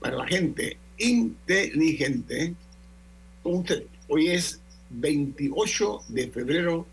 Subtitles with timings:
[0.00, 2.54] para la gente inteligente.
[3.42, 6.86] Hoy es 28 de febrero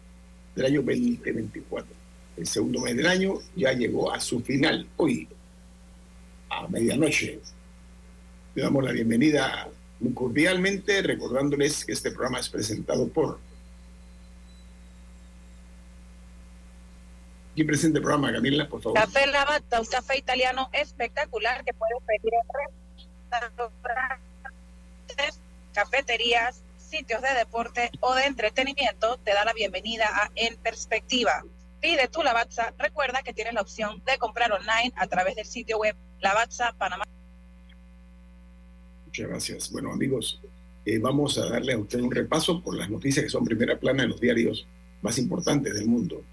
[0.55, 1.95] del año 2024.
[2.37, 4.87] El segundo mes del año ya llegó a su final.
[4.97, 5.27] Hoy,
[6.49, 7.39] a medianoche.
[8.53, 13.39] Le damos la bienvenida muy cordialmente, recordándoles que este programa es presentado por.
[17.55, 18.99] ¿Quién presenta el programa, Camila, por favor?
[18.99, 22.86] Café Lavazza, un café italiano espectacular que puedes pedir en
[25.73, 29.17] cafeterías, sitios de deporte o de entretenimiento.
[29.17, 31.43] Te da la bienvenida a En Perspectiva.
[31.79, 32.73] Pide tu Lavazza.
[32.77, 37.05] Recuerda que tienes la opción de comprar online a través del sitio web Lavazza Panamá.
[39.05, 39.71] Muchas gracias.
[39.71, 40.41] Bueno, amigos,
[40.85, 44.03] eh, vamos a darle a usted un repaso por las noticias que son primera plana
[44.03, 44.67] en los diarios
[45.01, 46.23] más importantes del mundo.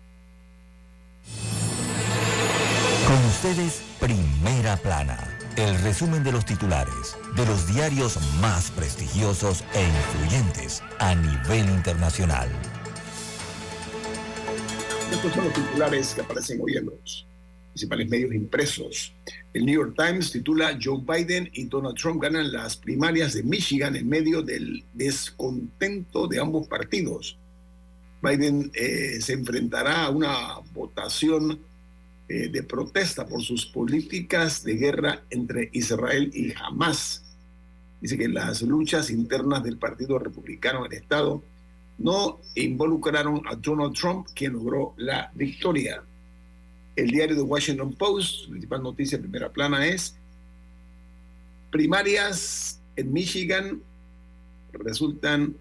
[3.06, 9.84] Con ustedes, Primera Plana, el resumen de los titulares de los diarios más prestigiosos e
[9.84, 12.48] influyentes a nivel internacional.
[15.12, 17.26] Estos son los titulares que aparecen hoy en los
[17.72, 19.14] principales medios impresos.
[19.52, 23.94] El New York Times titula Joe Biden y Donald Trump ganan las primarias de Michigan
[23.94, 27.38] en medio del descontento de ambos partidos.
[28.22, 31.60] Biden eh, se enfrentará a una votación
[32.28, 37.22] eh, de protesta por sus políticas de guerra entre Israel y Hamas.
[38.00, 41.42] Dice que las luchas internas del Partido Republicano en el Estado
[41.98, 46.02] no involucraron a Donald Trump, quien logró la victoria.
[46.96, 50.16] El diario The Washington Post, principal noticia primera plana es
[51.74, 53.82] primarias en Michigan
[54.72, 55.56] resultan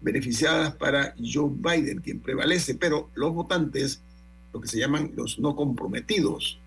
[0.00, 4.00] beneficiadas para Joe Biden, quien prevalece, pero los votantes,
[4.54, 6.58] lo que se llaman los no comprometidos,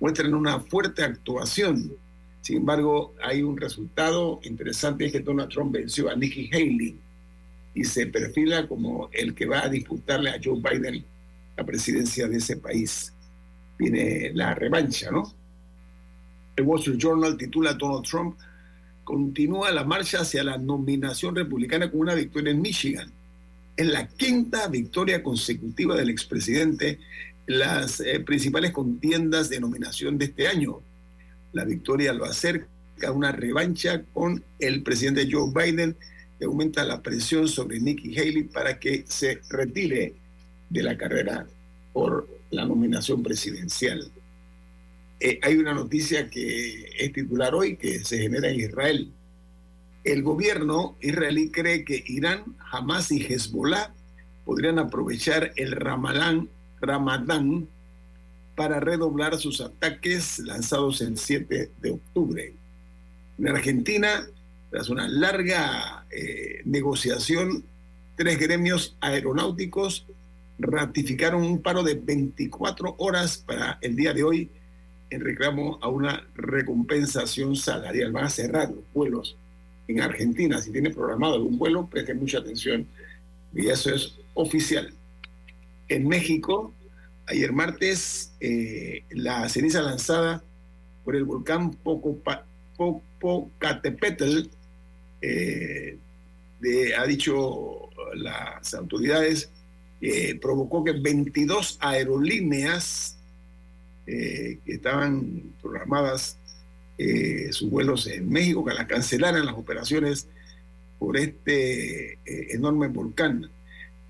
[0.00, 1.92] muestran una fuerte actuación.
[2.40, 6.98] Sin embargo, hay un resultado interesante, es que Donald Trump venció a Nikki Haley
[7.74, 11.04] y se perfila como el que va a disputarle a Joe Biden
[11.56, 13.12] la presidencia de ese país
[13.78, 15.30] viene la revancha, ¿no?
[16.56, 18.38] El Wall Street Journal titula Donald Trump
[19.04, 23.12] continúa la marcha hacia la nominación republicana con una victoria en Michigan.
[23.76, 26.98] En la quinta victoria consecutiva del expresidente
[27.46, 30.80] las eh, principales contiendas de nominación de este año.
[31.52, 32.66] La victoria lo acerca
[33.06, 35.96] a una revancha con el presidente Joe Biden,
[36.38, 40.14] que aumenta la presión sobre Nikki Haley para que se retire
[40.68, 41.46] de la carrera
[41.92, 44.10] por la nominación presidencial.
[45.20, 49.10] Eh, hay una noticia que es titular hoy que se genera en Israel.
[50.06, 53.92] El gobierno israelí cree que Irán, Hamas y Hezbollah
[54.44, 56.48] podrían aprovechar el Ramadán,
[56.80, 57.66] Ramadán
[58.54, 62.54] para redoblar sus ataques lanzados el 7 de octubre.
[63.36, 64.24] En Argentina,
[64.70, 67.64] tras una larga eh, negociación,
[68.14, 70.06] tres gremios aeronáuticos
[70.60, 74.50] ratificaron un paro de 24 horas para el día de hoy
[75.10, 78.12] en reclamo a una recompensación salarial.
[78.12, 79.36] Van a cerrar los vuelos
[79.88, 80.60] en Argentina.
[80.60, 82.86] Si tiene programado algún vuelo, preste mucha atención.
[83.54, 84.92] Y eso es oficial.
[85.88, 86.72] En México,
[87.26, 90.42] ayer martes, eh, la ceniza lanzada
[91.04, 91.72] por el volcán
[92.76, 94.48] Popocatépetl,
[95.22, 95.98] eh,
[96.96, 99.50] ha dicho las autoridades,
[100.40, 103.16] provocó que 22 aerolíneas
[104.08, 106.38] eh, que estaban programadas
[106.98, 110.28] eh, sus vuelos en México, que las cancelaran las operaciones
[110.98, 112.18] por este eh,
[112.50, 113.50] enorme volcán.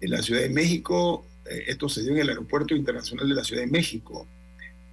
[0.01, 1.27] En la Ciudad de México,
[1.67, 4.27] esto se dio en el Aeropuerto Internacional de la Ciudad de México.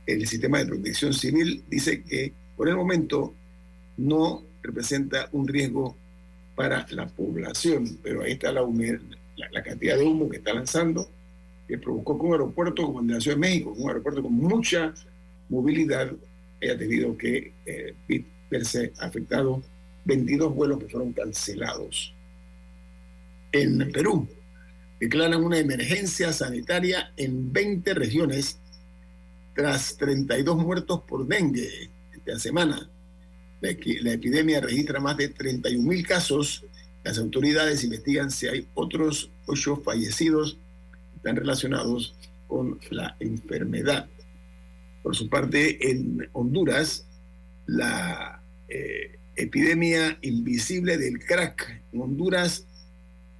[0.06, 3.34] El sistema de protección civil dice que por el momento
[3.98, 5.96] no representa un riesgo
[6.56, 7.98] para la población.
[8.02, 8.62] Pero ahí está la,
[9.52, 11.08] la, cantidad de humo que está lanzando,
[11.68, 14.94] que provocó que un aeropuerto como el la Ciudad de México, un aeropuerto con mucha
[15.50, 16.12] movilidad,
[16.64, 17.96] haya tenido que eh,
[18.50, 19.62] verse afectado
[20.06, 22.14] 22 vuelos que fueron cancelados.
[23.52, 24.28] En Perú,
[25.00, 28.60] declaran una emergencia sanitaria en 20 regiones
[29.54, 32.90] tras 32 muertos por dengue esta semana.
[33.62, 36.66] La, epidemia registra más de 31 mil casos.
[37.04, 40.58] Las autoridades investigan si hay otros ocho fallecidos
[41.12, 42.16] que están relacionados
[42.48, 44.08] con la enfermedad.
[45.04, 47.06] Por su parte, en Honduras,
[47.68, 52.66] la eh, epidemia invisible del crack en Honduras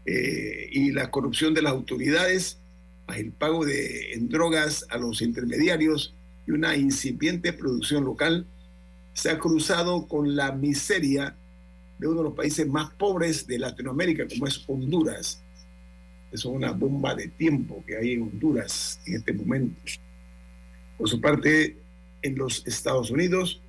[0.06, 2.60] eh, y la corrupción de las autoridades,
[3.16, 6.16] el pago de en drogas a los intermediarios
[6.46, 8.46] y una incipiente producción local,
[9.14, 11.36] se ha cruzado con la miseria
[12.00, 15.42] de uno de los países más pobres de Latinoamérica, como es Honduras.
[16.32, 19.80] Es una bomba de tiempo que hay en Honduras en este momento.
[21.04, 21.76] Por su parte,
[22.22, 23.62] en los Estados Unidos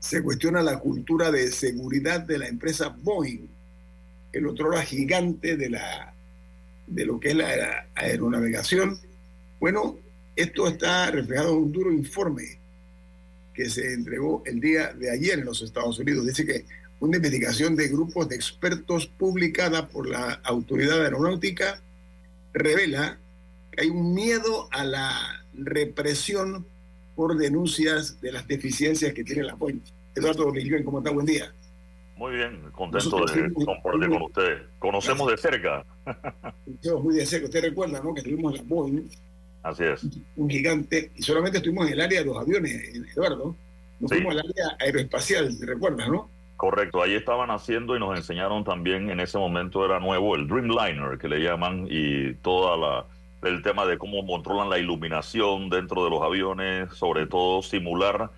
[0.00, 3.46] se cuestiona la cultura de seguridad de la empresa Boeing,
[4.32, 6.12] el otro era gigante de, la,
[6.88, 8.98] de lo que es la aeronavegación.
[9.60, 9.96] Bueno,
[10.34, 12.58] esto está reflejado en un duro informe
[13.54, 16.26] que se entregó el día de ayer en los Estados Unidos.
[16.26, 16.64] Dice que
[16.98, 21.80] una investigación de grupos de expertos publicada por la Autoridad Aeronáutica
[22.52, 23.20] revela
[23.70, 26.66] que hay un miedo a la represión
[27.14, 29.80] por denuncias de las deficiencias que tiene la Boeing.
[30.14, 31.10] Eduardo Lillén, ¿cómo está?
[31.10, 31.52] Buen día.
[32.16, 34.62] Muy bien, contento de compartir con usted.
[34.78, 35.84] Conocemos de cerca.
[37.02, 37.46] muy de cerca.
[37.46, 38.14] Usted recuerda, ¿no?
[38.14, 39.08] Que tuvimos la Boeing.
[39.62, 40.06] Así es.
[40.36, 41.10] Un gigante.
[41.16, 43.56] Y solamente estuvimos en el área de los aviones, Eduardo.
[43.98, 46.30] No fuimos al área aeroespacial, ¿te recuerdas, no?
[46.56, 51.18] Correcto, ahí estaban haciendo y nos enseñaron también en ese momento era nuevo el Dreamliner
[51.18, 53.06] que le llaman y toda la
[53.46, 58.30] el tema de cómo controlan la iluminación dentro de los aviones, sobre todo simular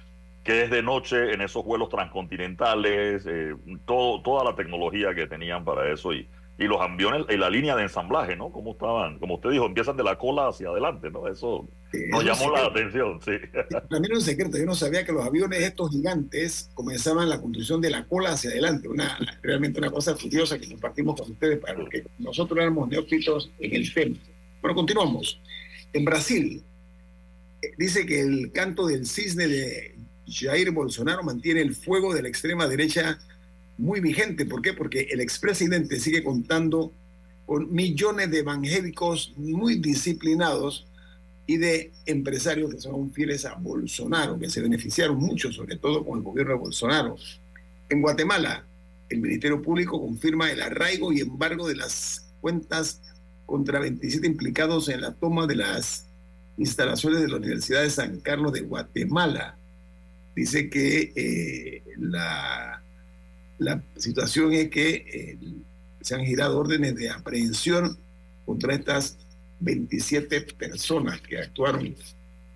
[0.46, 5.64] que es de noche en esos vuelos transcontinentales, eh, todo, toda la tecnología que tenían
[5.64, 8.50] para eso y, y los aviones y la línea de ensamblaje, ¿no?
[8.50, 11.26] Como estaban, como usted dijo, empiezan de la cola hacia adelante, ¿no?
[11.26, 11.68] Eso
[12.10, 13.32] nos llamó la atención, sí.
[13.90, 17.90] También un secreto, yo no sabía que los aviones estos gigantes comenzaban la construcción de
[17.90, 22.04] la cola hacia adelante, una realmente una cosa curiosa que compartimos con ustedes para que
[22.18, 24.16] nosotros éramos neófitos en el tema.
[24.66, 25.40] Bueno, continuamos.
[25.92, 26.60] En Brasil,
[27.62, 29.94] eh, dice que el canto del cisne de
[30.26, 33.16] Jair Bolsonaro mantiene el fuego de la extrema derecha
[33.78, 34.44] muy vigente.
[34.44, 34.72] ¿Por qué?
[34.72, 36.92] Porque el expresidente sigue contando
[37.46, 40.88] con millones de evangélicos muy disciplinados
[41.46, 46.18] y de empresarios que son fieles a Bolsonaro, que se beneficiaron mucho, sobre todo con
[46.18, 47.14] el gobierno de Bolsonaro.
[47.88, 48.66] En Guatemala,
[49.10, 53.00] el Ministerio Público confirma el arraigo y embargo de las cuentas
[53.46, 56.06] contra 27 implicados en la toma de las
[56.58, 59.56] instalaciones de la Universidad de San Carlos de Guatemala
[60.34, 62.82] dice que eh, la,
[63.58, 65.38] la, situación es que eh,
[66.02, 67.98] se han girado órdenes de aprehensión
[68.44, 69.16] contra estas
[69.60, 71.96] 27 personas que actuaron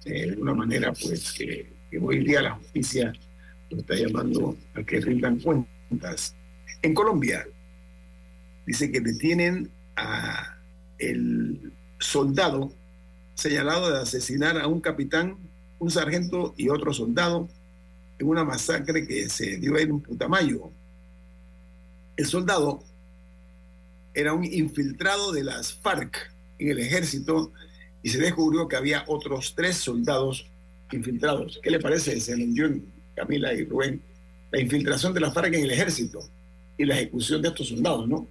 [0.04, 3.12] eh, de una manera pues que, hoy día la justicia
[3.70, 6.36] lo está llamando a que rindan cuentas.
[6.82, 7.46] En Colombia
[8.66, 10.59] dice que detienen a
[11.00, 12.72] el soldado
[13.34, 15.36] señalado de asesinar a un capitán,
[15.78, 17.48] un sargento y otro soldado
[18.18, 20.70] en una masacre que se dio en Putamayo.
[22.16, 22.84] El soldado
[24.12, 27.52] era un infiltrado de las FARC en el ejército
[28.02, 30.46] y se descubrió que había otros tres soldados
[30.92, 31.60] infiltrados.
[31.62, 32.76] ¿Qué le parece, señor
[33.14, 34.02] Camila y Rubén?
[34.50, 36.20] La infiltración de las FARC en el ejército
[36.76, 38.26] y la ejecución de estos soldados, ¿no?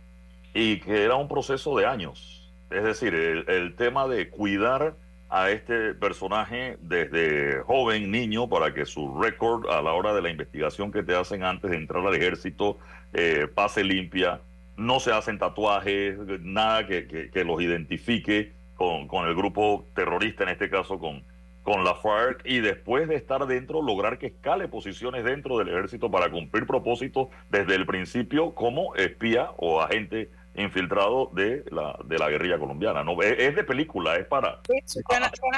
[0.54, 2.39] Y que era un proceso de años.
[2.70, 4.96] Es decir, el, tema de cuidar
[5.30, 10.30] a este personaje desde joven, niño, para que su récord a la hora de la
[10.30, 12.78] investigación que te hacen antes de entrar al ejército
[13.14, 14.42] eh, pase limpia.
[14.78, 20.70] No se hacen tatuajes, nada que, los identifique con, con, el grupo terrorista, en este
[20.70, 21.24] caso con,
[21.64, 26.10] con la FARC, y después de estar dentro, lograr que escale posiciones dentro del ejército
[26.10, 32.30] para cumplir propósitos desde el principio como espía o agente infiltrado de la, de la
[32.30, 33.04] guerrilla colombiana.
[33.04, 34.60] No, es, de película, es para...
[34.86, 35.02] Sí,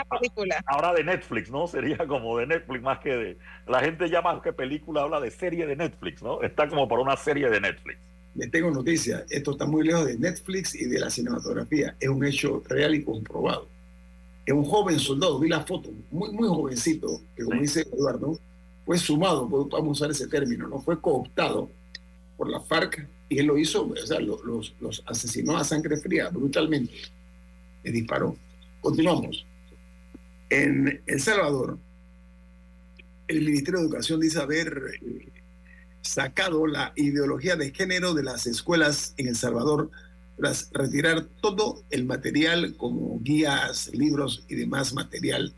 [0.09, 0.63] película.
[0.65, 1.67] Ahora de Netflix, ¿no?
[1.67, 3.37] Sería como de Netflix más que de...
[3.67, 6.41] La gente ya más que película habla de serie de Netflix, ¿no?
[6.41, 7.99] Está como para una serie de Netflix.
[8.33, 12.25] Le tengo noticias, esto está muy lejos de Netflix y de la cinematografía, es un
[12.25, 13.67] hecho real y comprobado.
[14.45, 18.39] Es un joven soldado, vi la foto, muy, muy jovencito, que como dice Eduardo,
[18.85, 21.69] fue sumado, podemos usar ese término, no fue cooptado
[22.37, 26.27] por la FARC y él lo hizo, o sea, los, los asesinó a sangre fría,
[26.27, 26.93] brutalmente,
[27.81, 28.35] le disparó.
[28.81, 29.45] Continuamos.
[30.49, 31.79] En El Salvador,
[33.29, 35.29] el Ministerio de Educación dice haber eh,
[36.01, 39.89] sacado la ideología de género de las escuelas en El Salvador
[40.35, 45.53] tras retirar todo el material como guías, libros y demás material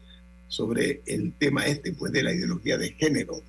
[0.48, 3.42] sobre el tema este, pues de la ideología de género.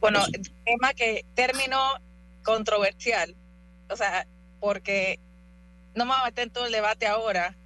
[0.00, 0.20] Bueno,
[0.64, 1.78] tema que término
[2.42, 3.36] controversial,
[3.92, 4.26] o sea,
[4.60, 5.18] porque
[5.94, 7.56] no me voy a meter en todo el debate ahora,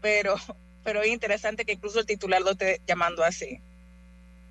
[0.00, 0.34] pero,
[0.84, 3.60] pero es interesante que incluso el titular lo esté llamando así.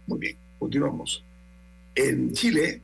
[0.08, 1.24] Muy bien, continuamos.
[1.96, 2.82] En Chile,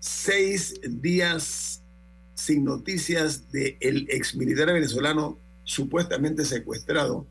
[0.00, 1.82] seis días
[2.34, 7.26] sin noticias del el ex militar venezolano supuestamente secuestrado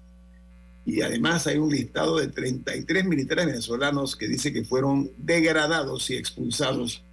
[0.85, 6.15] y además hay un listado de 33 militares venezolanos que dice que fueron degradados y
[6.15, 7.03] expulsados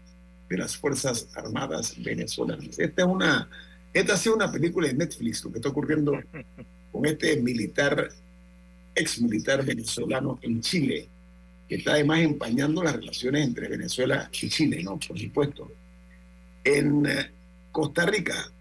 [0.52, 2.78] de las Fuerzas Armadas venezolanas.
[2.78, 3.48] Esta es una,
[3.92, 6.12] esta ha sido una película de Netflix, lo que está ocurriendo
[6.92, 8.10] con este militar,
[8.94, 11.08] ex militar venezolano en Chile,
[11.66, 15.00] que está además empañando las relaciones entre Venezuela y Chile, ¿no?
[15.00, 15.72] Por supuesto.
[16.64, 17.30] En eh,
[17.72, 18.52] Costa Rica,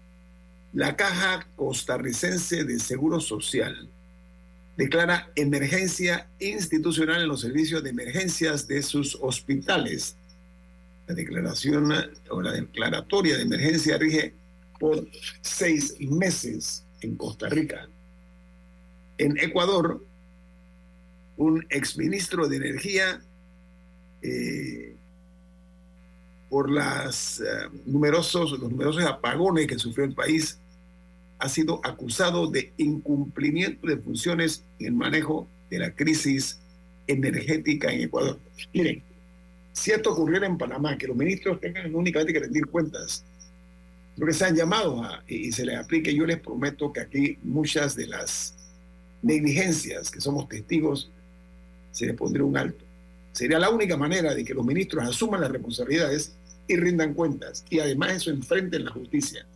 [0.72, 3.86] la Caja Costarricense de Seguro Social
[4.78, 10.16] declara emergencia institucional en los servicios de emergencias de sus hospitales.
[11.06, 11.92] La declaración
[12.30, 14.34] o la declaratoria de emergencia rige
[14.78, 15.06] por
[15.40, 17.88] seis meses en Costa Rica.
[19.18, 20.04] En Ecuador,
[21.36, 23.20] un exministro de Energía,
[24.22, 24.96] eh,
[26.48, 27.44] por las, eh,
[27.86, 30.58] numerosos, los numerosos apagones que sufrió el país,
[31.38, 36.60] ha sido acusado de incumplimiento de funciones en el manejo de la crisis
[37.06, 38.38] energética en Ecuador.
[38.72, 39.02] Miren,
[39.72, 43.24] si esto ocurriera en Panamá, que los ministros tengan únicamente que rendir cuentas,
[44.16, 47.96] lo que sean llamados a, y se les aplique, yo les prometo que aquí muchas
[47.96, 48.54] de las
[49.22, 51.10] negligencias que somos testigos,
[51.92, 52.84] se les pondría un alto.
[53.32, 56.36] Sería la única manera de que los ministros asuman las responsabilidades
[56.68, 57.64] y rindan cuentas.
[57.70, 59.46] Y además eso enfrenten la justicia.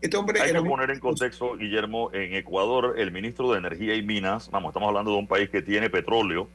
[0.00, 4.02] Este hombre Hay que poner en contexto, Guillermo, en Ecuador el ministro de Energía y
[4.02, 6.48] Minas, vamos, estamos hablando de un país que tiene petróleo.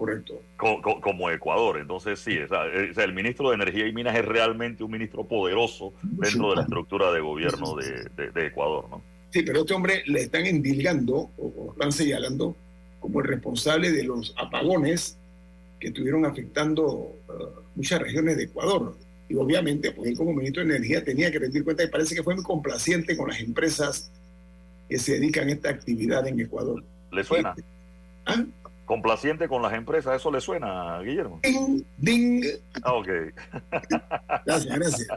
[0.00, 0.40] Correcto.
[0.56, 1.78] como Ecuador.
[1.78, 2.38] Entonces, sí,
[2.96, 7.12] el ministro de Energía y Minas es realmente un ministro poderoso dentro de la estructura
[7.12, 9.02] de gobierno de, Ecuador, ¿no?
[9.28, 12.56] Sí, pero este hombre le están endilgando o, están señalando
[12.98, 15.18] como el responsable de los apagones
[15.78, 17.14] que estuvieron afectando uh,
[17.74, 18.96] muchas regiones de Ecuador.
[19.28, 22.22] Y obviamente, pues él como ministro de Energía tenía que rendir cuenta y parece que
[22.22, 24.10] fue muy complaciente con las empresas
[24.88, 26.82] que se dedican a esta actividad en Ecuador.
[27.12, 27.54] ¿Le suena?
[28.24, 28.46] ¿Ah?
[28.90, 31.38] Complaciente con las empresas, ¿eso le suena, Guillermo?
[31.44, 32.44] Ding, ding.
[32.82, 33.06] Ah, ok.
[34.44, 35.08] gracias, gracias.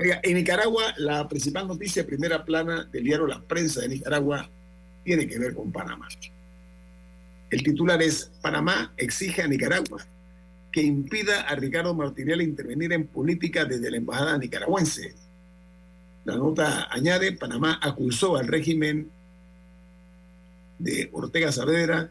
[0.00, 4.50] en Nicaragua, la principal noticia, primera plana del diario La Prensa de Nicaragua,
[5.04, 6.08] tiene que ver con Panamá.
[7.50, 10.04] El titular es Panamá exige a Nicaragua
[10.72, 15.14] que impida a Ricardo Martinelli intervenir en política desde la embajada nicaragüense.
[16.24, 19.08] La nota añade, Panamá acusó al régimen
[20.80, 22.10] de Ortega Saavedra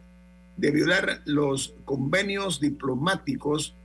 [0.57, 3.75] de violar los convenios diplomáticos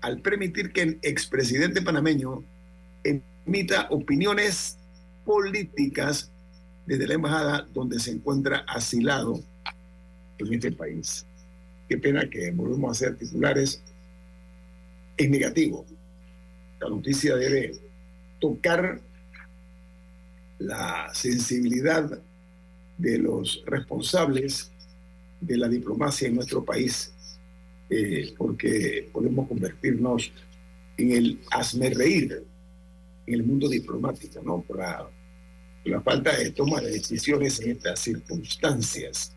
[0.00, 2.42] al permitir que el expresidente panameño
[3.04, 4.78] emita opiniones
[5.24, 6.30] políticas
[6.86, 9.40] desde la embajada donde se encuentra asilado
[10.38, 11.26] en este país.
[11.88, 13.82] Qué pena que volvemos a ser titulares
[15.16, 15.84] es negativo.
[16.80, 17.72] La noticia debe
[18.40, 19.00] tocar
[20.58, 22.20] la sensibilidad
[22.96, 24.70] de los responsables
[25.40, 27.12] de la diplomacia en nuestro país,
[27.90, 30.32] eh, porque podemos convertirnos
[30.96, 32.44] en el hazme reír
[33.26, 34.62] en el mundo diplomático, ¿no?
[34.62, 35.08] Por la,
[35.84, 39.32] la falta de toma de decisiones en estas circunstancias.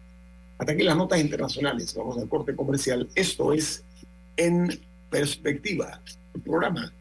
[0.58, 1.94] Hasta aquí las notas internacionales.
[1.96, 3.10] Vamos al corte comercial.
[3.16, 3.84] Esto es
[4.38, 4.80] en
[5.10, 6.02] perspectiva,
[6.34, 6.94] un programa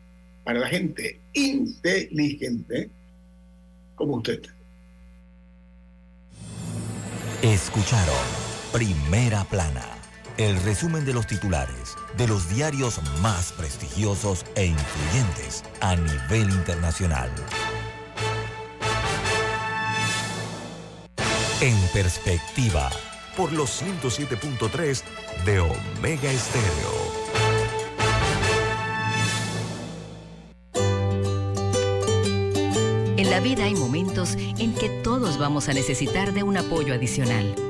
[0.44, 2.90] para la gente inteligente
[3.94, 4.42] como usted.
[7.42, 9.84] Escucharon Primera Plana,
[10.36, 17.30] el resumen de los titulares de los diarios más prestigiosos e influyentes a nivel internacional.
[21.60, 22.90] En perspectiva,
[23.36, 25.02] por los 107.3
[25.44, 27.10] de Omega Estéreo.
[33.16, 37.69] En la vida hay momentos en que todos vamos a necesitar de un apoyo adicional.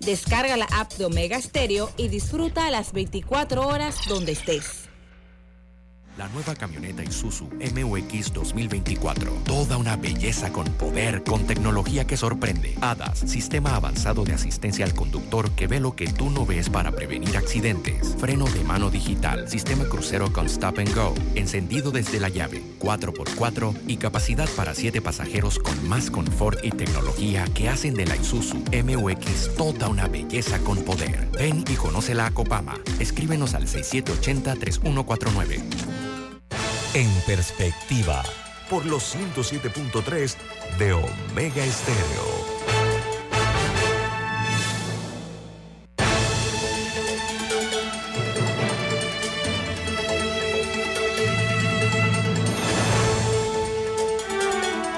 [0.00, 4.79] Descarga la app de Omega Stereo y disfruta las 24 horas donde estés.
[6.20, 9.32] La nueva camioneta Isuzu MUX 2024.
[9.46, 12.76] Toda una belleza con poder, con tecnología que sorprende.
[12.82, 16.92] HADAS, sistema avanzado de asistencia al conductor que ve lo que tú no ves para
[16.92, 18.16] prevenir accidentes.
[18.18, 23.74] Freno de mano digital, sistema crucero con stop and go, encendido desde la llave, 4x4
[23.86, 28.62] y capacidad para 7 pasajeros con más confort y tecnología que hacen de la Isuzu
[28.84, 31.30] MUX toda una belleza con poder.
[31.32, 32.78] Ven y conoce la Copama.
[32.98, 36.09] Escríbenos al 6780-3149.
[36.92, 38.24] En perspectiva,
[38.68, 40.36] por los 107.3
[40.76, 42.50] de Omega Estéreo.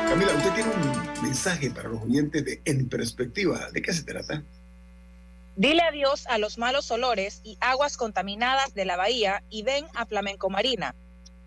[0.08, 3.70] Camila, usted tiene un mensaje para los oyentes de En Perspectiva.
[3.70, 4.42] ¿De qué se trata?
[5.56, 10.06] Dile adiós a los malos olores y aguas contaminadas de la bahía y ven a
[10.06, 10.94] Flamenco Marina.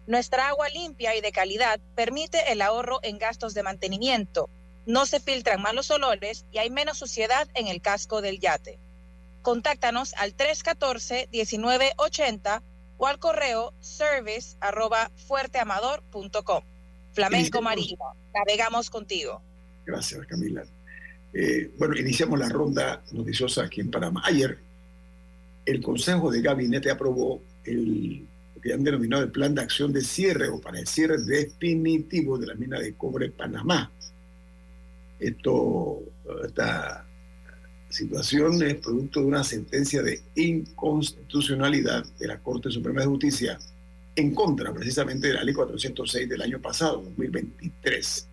[0.07, 4.49] Nuestra agua limpia y de calidad permite el ahorro en gastos de mantenimiento.
[4.85, 8.77] No se filtran malos olores y hay menos suciedad en el casco del yate.
[9.41, 12.61] Contáctanos al 314-1980
[12.97, 16.63] o al correo service arroba fuerteamador.com.
[17.13, 19.41] Flamenco Marina, navegamos contigo.
[19.85, 20.65] Gracias, Camila.
[21.33, 24.23] Eh, bueno, iniciamos la ronda noticiosa aquí en Panamá.
[24.25, 24.57] Ayer,
[25.65, 28.27] el Consejo de Gabinete aprobó el
[28.65, 32.47] que han denominado el Plan de Acción de Cierre o para el cierre definitivo de
[32.47, 33.91] la mina de cobre Panamá.
[35.19, 35.99] Esto,
[36.43, 37.05] esta
[37.89, 43.59] situación es producto de una sentencia de inconstitucionalidad de la Corte Suprema de Justicia
[44.15, 48.29] en contra precisamente de la Ley 406 del año pasado, 2023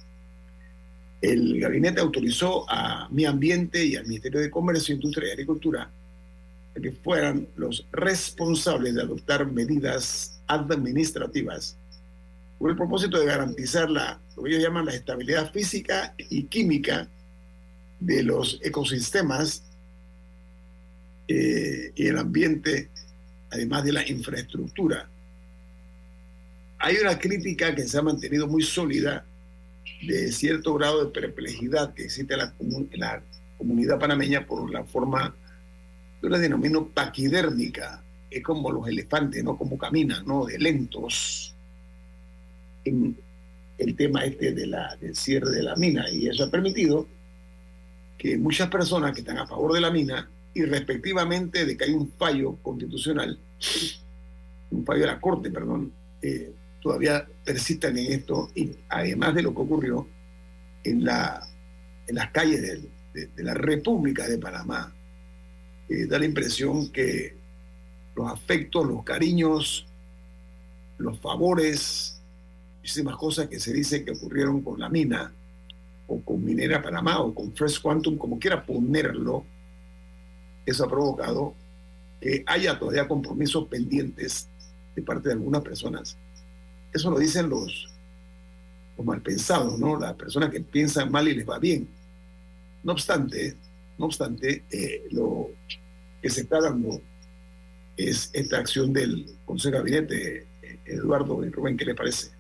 [1.21, 5.89] el gabinete autorizó a Mi Ambiente y al Ministerio de Comercio, Industria y Agricultura
[6.81, 11.77] que fueran los responsables de adoptar medidas administrativas
[12.59, 17.09] con el propósito de garantizar la, lo que ellos llaman la estabilidad física y química
[17.99, 19.63] de los ecosistemas
[21.29, 22.89] eh, y el ambiente,
[23.51, 25.09] además de la infraestructura.
[26.79, 29.25] Hay una crítica que se ha mantenido muy sólida
[30.03, 32.41] de cierto grado de perplejidad que existe en
[33.01, 33.23] la,
[33.59, 35.35] comunidad panameña por la forma,
[36.23, 39.59] yo la denomino paquidérmica, es como los elefantes, ¿no?
[39.59, 40.47] Como caminan, ¿no?
[40.47, 41.55] De lentos
[42.85, 43.17] en
[43.79, 46.09] el tema este de la, del cierre de la mina.
[46.11, 47.07] Y eso ha permitido
[48.17, 51.93] que muchas personas que están a favor de la mina y respectivamente de que hay
[51.93, 53.39] un fallo constitucional,
[54.71, 59.53] un fallo de la Corte, perdón, eh, todavía persistan en esto y además de lo
[59.53, 60.07] que ocurrió
[60.85, 61.45] en, la,
[62.07, 64.93] en las calles de, de, de la República de Panamá,
[66.07, 67.35] da la impresión que
[68.15, 69.87] los afectos, los cariños,
[70.99, 72.21] los favores,
[72.79, 75.33] muchísimas cosas que se dice que ocurrieron con la mina
[76.07, 79.45] o con Minera Panamá o con Fresh Quantum, como quiera ponerlo,
[80.67, 81.55] eso ha provocado
[82.21, 84.49] que haya todavía compromisos pendientes
[84.95, 86.17] de parte de algunas personas
[86.93, 87.89] eso lo dicen los,
[88.97, 89.99] los malpensados, ¿no?
[89.99, 91.89] Las personas que piensan mal y les va bien.
[92.83, 93.57] No obstante,
[93.99, 95.51] no obstante, eh, lo
[96.23, 97.01] que se está dando
[97.97, 100.47] es esta acción del Consejo de Gabinete,
[100.87, 102.31] Eduardo y Rubén, ¿qué le parece?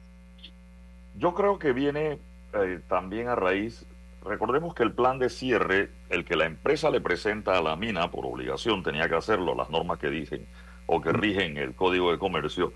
[1.19, 2.19] Yo creo que viene
[2.55, 3.85] eh, también a raíz,
[4.25, 8.11] recordemos que el plan de cierre, el que la empresa le presenta a la mina
[8.11, 10.47] por obligación, tenía que hacerlo, las normas que dicen
[10.87, 12.73] o que rigen el Código de Comercio,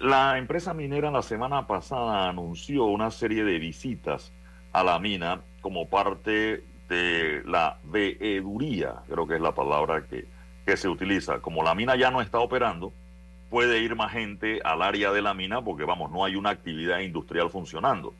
[0.00, 4.32] la empresa minera la semana pasada anunció una serie de visitas
[4.72, 10.26] a la mina como parte de la veeduría, creo que es la palabra que,
[10.66, 11.40] que se utiliza.
[11.40, 12.92] Como la mina ya no está operando,
[13.48, 16.98] puede ir más gente al área de la mina porque, vamos, no hay una actividad
[16.98, 18.12] industrial funcionando.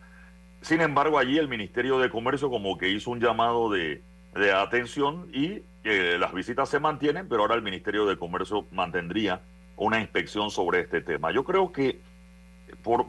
[0.63, 4.03] Sin embargo, allí el Ministerio de Comercio como que hizo un llamado de,
[4.35, 9.41] de atención y que las visitas se mantienen, pero ahora el Ministerio de Comercio mantendría
[9.77, 11.33] una inspección sobre este tema.
[11.33, 12.01] Yo creo que,
[12.83, 13.07] por,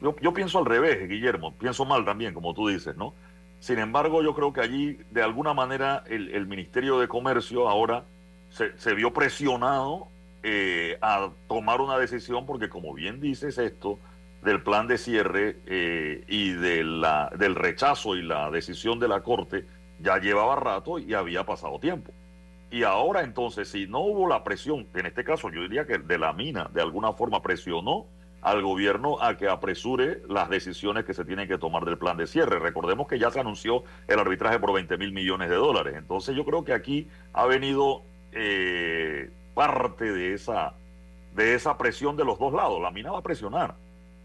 [0.00, 3.14] yo, pienso al revés, Guillermo, pienso mal también, como tú dices, ¿no?
[3.60, 8.04] Sin embargo, yo creo que allí, de alguna manera, el, Ministerio de Comercio ahora
[8.50, 10.08] se, vio presionado
[10.42, 13.98] eh, a tomar una decisión, porque como bien dices esto,
[14.42, 19.20] del plan de cierre eh, y de la, del rechazo y la decisión de la
[19.20, 19.66] Corte,
[20.00, 22.12] ya llevaba rato y había pasado tiempo.
[22.70, 26.18] Y ahora entonces, si no hubo la presión, en este caso yo diría que de
[26.18, 28.06] la mina de alguna forma presionó
[28.42, 32.26] al gobierno a que apresure las decisiones que se tienen que tomar del plan de
[32.26, 32.58] cierre.
[32.58, 35.94] Recordemos que ya se anunció el arbitraje por 20 mil millones de dólares.
[35.96, 38.02] Entonces yo creo que aquí ha venido
[38.32, 40.74] eh, parte de esa,
[41.34, 42.80] de esa presión de los dos lados.
[42.80, 43.74] La mina va a presionar.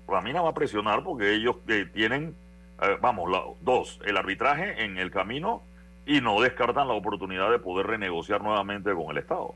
[0.09, 2.35] La mina va a presionar porque ellos eh, tienen,
[2.81, 3.29] eh, vamos,
[3.61, 5.63] dos, el arbitraje en el camino
[6.05, 9.55] y no descartan la oportunidad de poder renegociar nuevamente con el Estado.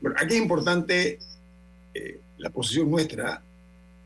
[0.00, 1.18] Bueno, aquí es importante
[2.36, 3.42] la posición nuestra,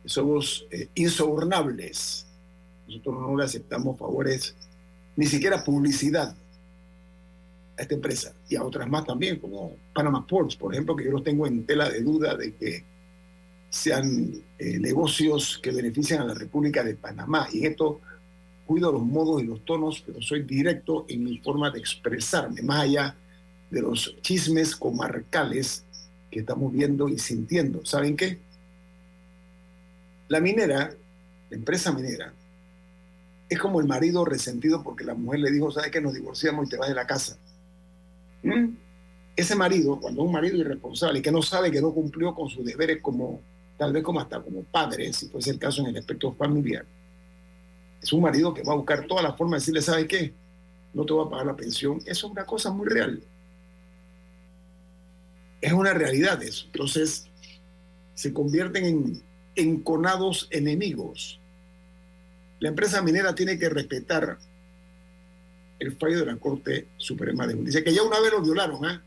[0.07, 2.27] somos insobornables.
[2.87, 4.57] Nosotros no le aceptamos favores,
[5.17, 6.35] ni siquiera publicidad
[7.79, 11.13] a esta empresa y a otras más también, como Panama Ports, por ejemplo, que yo
[11.13, 12.85] los tengo en tela de duda de que
[13.71, 17.49] sean eh, negocios que benefician a la República de Panamá.
[17.53, 18.01] Y esto
[18.67, 22.83] cuido los modos y los tonos, pero soy directo en mi forma de expresarme, más
[22.83, 23.17] allá
[23.71, 25.85] de los chismes comarcales
[26.31, 27.85] que estamos viendo y sintiendo.
[27.87, 28.39] ¿Saben qué?
[30.29, 30.95] La minera,
[31.51, 32.33] la empresa minera,
[33.49, 36.01] es como el marido resentido porque la mujer le dijo, ¿sabes qué?
[36.01, 37.37] Nos divorciamos y te vas de la casa.
[38.43, 38.77] ¿Mm?
[39.35, 42.65] Ese marido, cuando un marido irresponsable y que no sabe que no cumplió con sus
[42.65, 43.41] deberes como,
[43.79, 46.85] tal vez como hasta como padre, si fuese el caso en el aspecto familiar,
[48.03, 50.35] es un marido que va a buscar todas las formas de decirle, ¿sabe qué?
[50.93, 51.99] No te voy a pagar la pensión.
[52.05, 53.23] Eso es una cosa muy real.
[55.61, 56.67] Es una realidad eso.
[56.67, 57.29] Entonces,
[58.15, 59.23] se convierten en
[59.55, 61.39] enconados enemigos.
[62.59, 64.39] La empresa minera tiene que respetar
[65.83, 69.03] el fallo de la Corte Suprema de Justicia, que ya una vez lo violaron, ¿ah?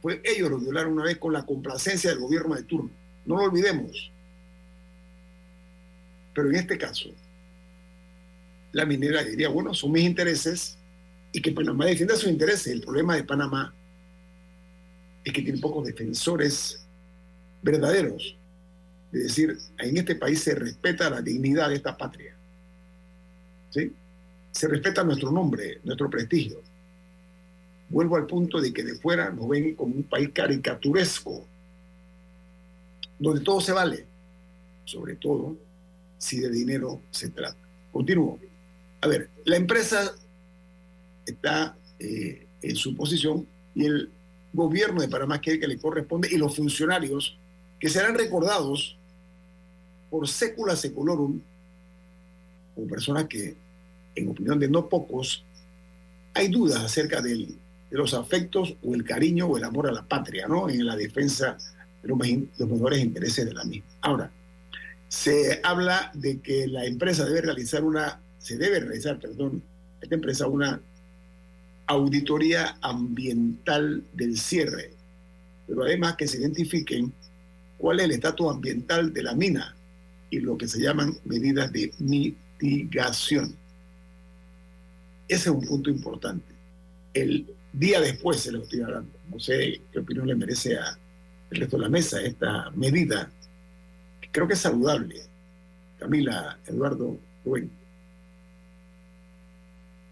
[0.00, 2.90] Pues ellos lo violaron una vez con la complacencia del gobierno de turno.
[3.24, 4.12] No lo olvidemos.
[6.32, 7.08] Pero en este caso,
[8.70, 10.78] la minera diría, bueno, son mis intereses
[11.32, 12.68] y que Panamá defienda sus intereses.
[12.68, 13.74] El problema de Panamá
[15.24, 16.86] es que tiene pocos defensores
[17.62, 18.36] verdaderos.
[19.12, 22.36] Es decir, en este país se respeta la dignidad de esta patria.
[23.70, 23.92] ¿Sí?
[24.56, 26.62] Se respeta nuestro nombre, nuestro prestigio.
[27.90, 31.44] Vuelvo al punto de que de fuera nos ven como un país caricaturesco,
[33.18, 34.06] donde todo se vale,
[34.86, 35.58] sobre todo
[36.16, 37.58] si de dinero se trata.
[37.92, 38.38] Continúo.
[39.02, 40.14] A ver, la empresa
[41.26, 44.10] está eh, en su posición y el
[44.54, 47.36] gobierno de Panamá que, que le corresponde y los funcionarios
[47.78, 48.96] que serán recordados
[50.08, 51.42] por secula seculorum
[52.74, 53.65] como personas que,
[54.16, 55.44] en opinión de no pocos,
[56.34, 57.48] hay dudas acerca de
[57.90, 60.68] los afectos o el cariño o el amor a la patria, ¿no?
[60.68, 61.56] En la defensa
[62.02, 62.18] de los,
[62.58, 63.86] los mejores intereses de la misma.
[64.00, 64.30] Ahora,
[65.08, 69.60] se habla de que la empresa debe realizar una se debe realizar, perdón,
[70.00, 70.80] esta empresa una
[71.88, 74.92] auditoría ambiental del cierre,
[75.66, 77.12] pero además que se identifiquen
[77.76, 79.74] cuál es el estatus ambiental de la mina
[80.30, 83.56] y lo que se llaman medidas de mitigación.
[85.28, 86.54] Ese es un punto importante.
[87.12, 89.18] El día después se lo estoy hablando.
[89.28, 90.98] No sé qué opinión le merece a
[91.50, 93.30] el resto de la mesa esta medida,
[94.20, 95.22] que creo que es saludable.
[95.98, 97.70] Camila, Eduardo, Rubén.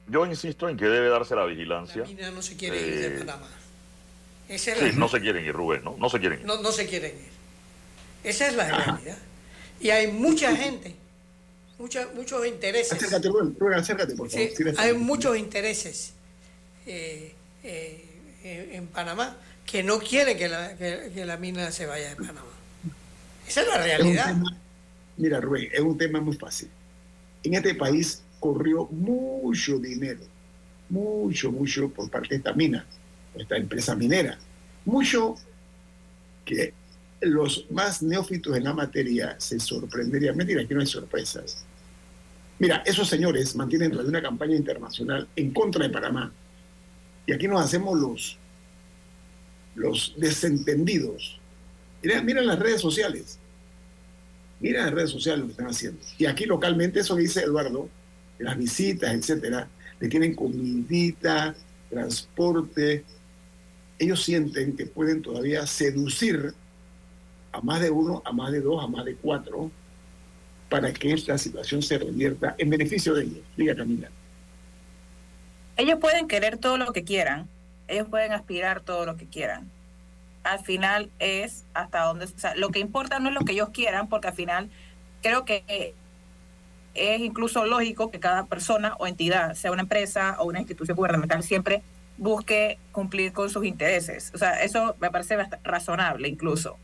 [0.08, 2.04] Yo insisto en que debe darse la vigilancia.
[2.18, 3.48] La no se quiere ir de eh, Panamá.
[4.48, 5.96] sí, no se quieren ir, Rubén, ¿no?
[5.98, 6.46] No se quieren ir.
[6.46, 7.34] No, no se quieren ir.
[8.22, 9.18] Esa es la realidad.
[9.80, 10.94] Y hay mucha gente,
[11.78, 12.92] mucha, muchos intereses.
[12.92, 14.48] Acércate, Rubén, Rubén acércate, por favor.
[14.78, 16.12] hay muchos intereses
[16.86, 17.32] eh,
[17.62, 22.42] eh, en Panamá que no quieren que la, que, la mina se vaya de Panamá.
[23.46, 24.36] Esa es la realidad.
[25.16, 26.68] mira, Rubén, es un tema muy fácil.
[27.42, 30.20] En este país corrió mucho dinero,
[30.88, 32.84] mucho, mucho por parte de esta mina,
[33.34, 34.38] esta empresa minera.
[34.84, 35.36] Mucho
[36.44, 36.74] que
[37.20, 40.36] los más neófitos en la materia se sorprenderían.
[40.36, 41.64] Mentira, aquí no hay sorpresas.
[42.58, 46.32] Mira, esos señores mantienen una campaña internacional en contra de Panamá.
[47.26, 48.38] Y aquí nos hacemos los,
[49.74, 51.40] los desentendidos.
[52.02, 53.38] Mira, mira las redes sociales.
[54.60, 56.00] Mira las redes sociales lo que están haciendo.
[56.18, 57.88] Y aquí localmente, eso que dice Eduardo,
[58.38, 59.68] las visitas, etcétera,
[60.00, 61.54] le tienen comidita,
[61.90, 63.04] transporte,
[63.98, 66.52] ellos sienten que pueden todavía seducir
[67.54, 69.70] a más de uno, a más de dos, a más de cuatro,
[70.68, 73.44] para que esta situación se revierta en beneficio de ellos.
[73.56, 74.08] Diga Camila.
[75.76, 77.48] Ellos pueden querer todo lo que quieran,
[77.86, 79.70] ellos pueden aspirar todo lo que quieran.
[80.42, 83.70] Al final es hasta donde, o sea, lo que importa no es lo que ellos
[83.70, 84.68] quieran, porque al final
[85.22, 85.94] creo que
[86.94, 91.42] es incluso lógico que cada persona o entidad, sea una empresa o una institución gubernamental,
[91.42, 91.82] siempre
[92.18, 94.32] busque cumplir con sus intereses.
[94.34, 96.78] O sea, eso me parece razonable incluso.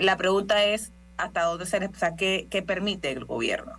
[0.00, 3.78] La pregunta es hasta dónde se, o sea, qué, permite el gobierno.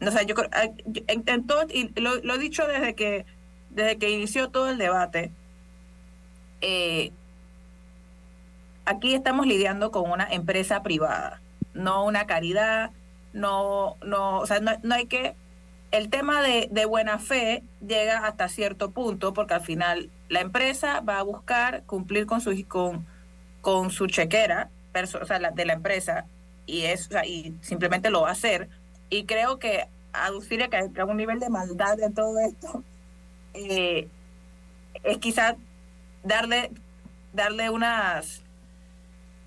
[0.00, 3.26] O sea, yo todo, y lo, lo, he dicho desde que,
[3.70, 5.30] desde que inició todo el debate,
[6.62, 7.12] eh,
[8.84, 11.40] aquí estamos lidiando con una empresa privada,
[11.74, 12.90] no una caridad,
[13.32, 15.34] no, no, o sea, no, no hay que
[15.90, 21.00] el tema de, de, buena fe llega hasta cierto punto porque al final la empresa
[21.00, 23.06] va a buscar cumplir con su con,
[23.60, 26.26] con su chequera o sea, de la empresa
[26.66, 28.68] y es y simplemente lo va a hacer
[29.08, 32.82] y creo que aducir que hay un nivel de maldad en todo esto
[33.54, 34.08] eh,
[35.02, 35.56] es quizás
[36.22, 36.70] darle
[37.32, 38.42] darle unas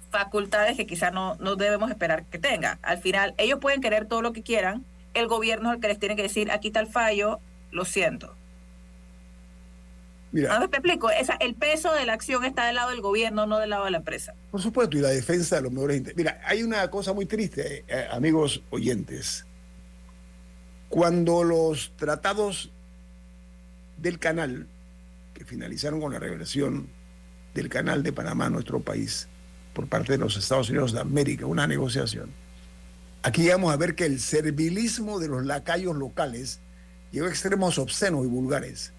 [0.10, 2.77] facultades que quizás no, no debemos esperar que tenga.
[2.84, 5.99] Al final, ellos pueden querer todo lo que quieran, el gobierno es el que les
[5.99, 7.39] tiene que decir, aquí está el fallo,
[7.71, 8.36] lo siento.
[10.34, 13.46] Mira, no te explico, Esa, el peso de la acción está del lado del gobierno,
[13.46, 14.34] no del lado de la empresa.
[14.52, 16.17] Por supuesto, y la defensa de los mejores intereses.
[16.17, 19.46] Mira, hay una cosa muy triste, eh, amigos oyentes.
[20.89, 22.72] Cuando los tratados
[23.98, 24.67] del canal,
[25.34, 26.89] que finalizaron con la reversión
[27.54, 29.28] del canal de Panamá a nuestro país
[29.74, 32.32] por parte de los Estados Unidos de América, una negociación,
[33.26, 36.60] Aquí llegamos a ver que el servilismo de los lacayos locales
[37.12, 38.91] llegó a extremos obscenos y vulgares.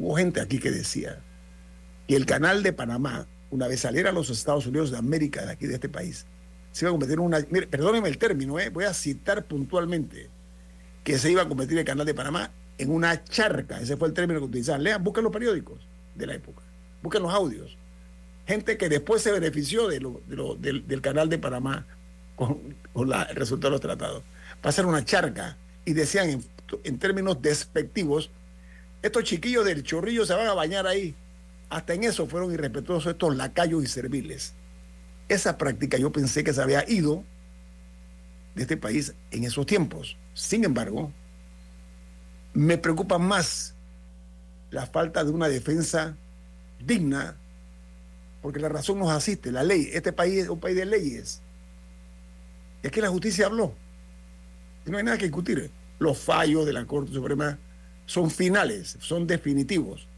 [0.00, 1.20] Hubo gente aquí que decía
[2.08, 5.52] que el canal de Panamá, una vez saliera a los Estados Unidos de América, de
[5.52, 6.26] aquí de este país,
[6.72, 7.38] se iba a convertir en una...
[7.50, 10.30] Mire, perdónenme el término, eh, voy a citar puntualmente
[11.04, 13.78] que se iba a convertir el canal de Panamá en una charca.
[13.80, 14.82] Ese fue el término que utilizaban.
[14.82, 16.62] Lean, busquen los periódicos de la época,
[17.02, 17.76] busquen los audios.
[18.46, 20.00] Gente que después se benefició de
[20.58, 21.86] del, del canal de Panamá
[22.36, 24.22] con, el resultado de los tratados.
[24.70, 25.58] Ser una charca.
[25.84, 26.42] Y decían
[26.84, 28.30] en, términos despectivos,
[29.02, 31.14] estos chiquillos del chorrillo se van a bañar ahí.
[31.68, 34.54] Hasta en eso fueron irrespetuosos estos lacayos y serviles.
[35.28, 37.24] Esa práctica yo pensé que se había ido
[38.54, 40.16] de este país en esos tiempos.
[40.34, 41.12] Sin embargo,
[42.52, 43.74] me preocupa más
[44.70, 46.16] la falta de una defensa
[46.84, 47.36] digna,
[48.42, 49.90] porque la razón nos asiste, la ley.
[49.92, 51.40] Este país es un país de leyes.
[52.82, 53.74] Es que la justicia habló.
[54.86, 55.70] Y no hay nada que discutir.
[55.98, 57.58] Los fallos de la Corte Suprema
[58.10, 60.08] son finales, son definitivos.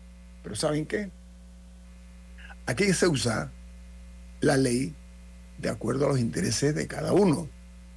[0.43, 1.11] Pero ¿saben qué?
[2.65, 3.53] Aquí se usa
[4.41, 4.95] la ley
[5.59, 7.51] de acuerdo a los intereses de cada uno.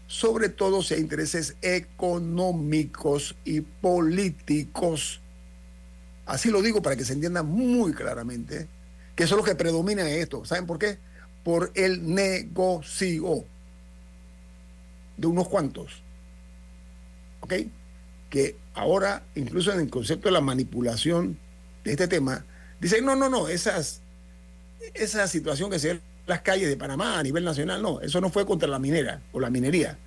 [0.08, 5.21] Sobre todo si hay intereses económicos y políticos.
[6.25, 8.67] Así lo digo para que se entienda muy claramente
[9.15, 10.43] que eso es lo que predomina en esto.
[10.43, 10.97] ¿Saben por qué?
[11.41, 13.45] Por el negocio
[15.15, 16.03] de unos cuantos.
[17.39, 17.53] ¿Ok?
[18.36, 21.39] Que ahora, incluso en el concepto de la manipulación
[21.86, 22.43] de este tema,
[22.82, 24.02] dicen, no, no, no, esas,
[24.93, 28.19] esa situación que se ve en las calles de Panamá a nivel nacional, no, eso
[28.19, 29.98] no fue contra la minera o la minería,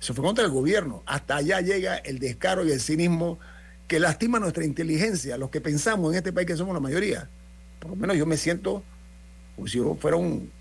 [0.00, 1.02] eso fue contra el gobierno.
[1.04, 3.38] Hasta allá llega el descaro y el cinismo
[3.86, 7.28] que lastima nuestra inteligencia, los que pensamos en este país que somos la mayoría.
[7.80, 8.82] Por lo menos yo me siento
[9.56, 10.16] como si yo fuera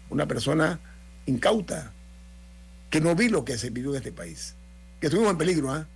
[0.10, 0.78] una persona
[1.26, 1.94] incauta,
[2.90, 4.56] que no vi lo que se vivió en este país.
[5.00, 5.88] Que estuvimos en peligro, ¿ah?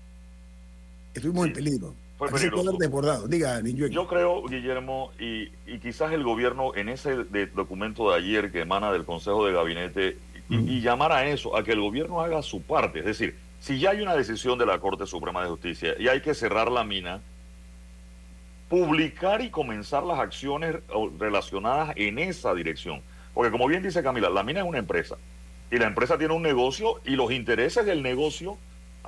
[1.17, 1.93] Estuvimos en peligro.
[2.17, 2.39] Fue
[2.80, 3.27] desbordado.
[3.27, 5.49] Diga, Yo creo, Guillermo, y,
[5.80, 7.25] quizás el gobierno en ese
[7.56, 10.17] documento de ayer que emana del Consejo de Gabinete,
[10.49, 12.99] y, llamar a eso, a que el gobierno haga su parte.
[12.99, 16.21] Es decir, si ya hay una decisión de la Corte Suprema de Justicia y hay
[16.21, 17.21] que cerrar la mina,
[18.69, 20.75] publicar y comenzar las acciones
[21.19, 23.01] relacionadas en esa dirección.
[23.34, 25.17] Porque como bien dice Camila, la mina es una empresa
[25.69, 28.58] y la empresa tiene un negocio y los intereses del negocio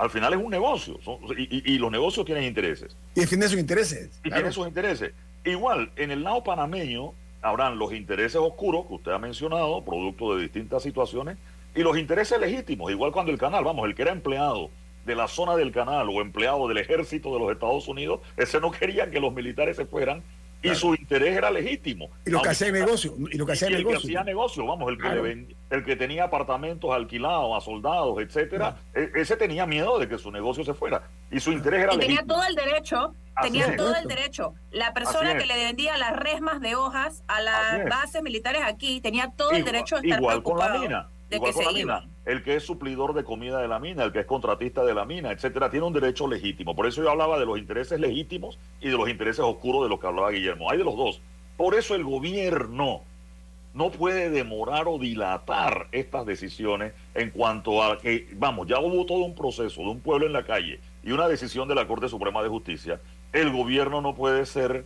[0.00, 0.98] al final es un negocio
[1.36, 2.96] y, los negocios tienen intereses.
[3.14, 4.18] Y defienden sus intereses.
[4.24, 5.12] Y tienen sus intereses.
[5.44, 10.42] Igual, en el lado panameño habrán los intereses oscuros que usted ha mencionado, producto de
[10.42, 11.36] distintas situaciones,
[11.74, 14.70] y los intereses legítimos, igual cuando el canal, vamos, el que era empleado
[15.04, 18.70] de la zona del canal o empleado del ejército de los Estados Unidos, ese no
[18.70, 20.22] quería que los militares se fueran
[20.62, 22.10] y su interés era legítimo.
[22.26, 24.00] Y lo que hacía negocio, y lo que hacía el negocio.
[24.00, 29.10] que hacía negocio, vamos, el que, el que tenía apartamentos alquilados a soldados, etcétera, e,
[29.14, 32.20] ese tenía miedo de que su negocio se fuera y su interés era y legítimo.
[32.20, 34.54] tenía todo el derecho, tenía todo el derecho.
[34.70, 39.32] La persona que le vendía las resmas de hojas a las bases militares aquí tenía
[39.36, 41.08] todo el derecho de estar igual con la mina.
[41.30, 42.08] De igual con la mina.
[42.26, 45.04] El que es suplidor de comida de la mina, el que es contratista de la
[45.04, 46.74] mina, etcétera, tiene un derecho legítimo.
[46.74, 50.00] Por eso yo hablaba de los intereses legítimos y de los intereses oscuros de los
[50.00, 50.70] que hablaba Guillermo.
[50.70, 51.20] Hay de los dos.
[51.56, 53.02] Por eso el gobierno
[53.74, 59.20] no puede demorar o dilatar estas decisiones en cuanto a que, vamos, ya hubo todo
[59.20, 62.42] un proceso de un pueblo en la calle y una decisión de la Corte Suprema
[62.42, 63.00] de Justicia.
[63.32, 64.84] El gobierno no puede ser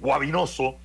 [0.00, 0.76] guabinoso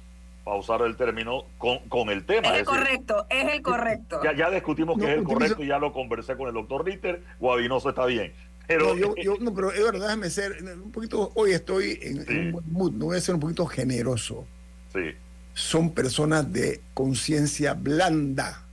[0.43, 2.49] para usar el término, con, con el tema.
[2.49, 4.21] Es el correcto, es el correcto.
[4.23, 7.23] Ya, ya discutimos que es el correcto y ya lo conversé con el doctor Ritter,
[7.39, 8.34] Guavinoso está bien.
[8.67, 12.51] Pero, no, yo, yo, no, pero Eduardo, déjame ser un poquito, hoy estoy en, un
[12.54, 14.47] buen mood, no voy a ser un poquito generoso.
[14.93, 15.12] Sí.
[15.54, 18.65] Son personas de conciencia blanda,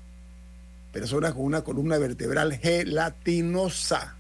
[0.92, 4.16] personas con una columna vertebral gelatinosa.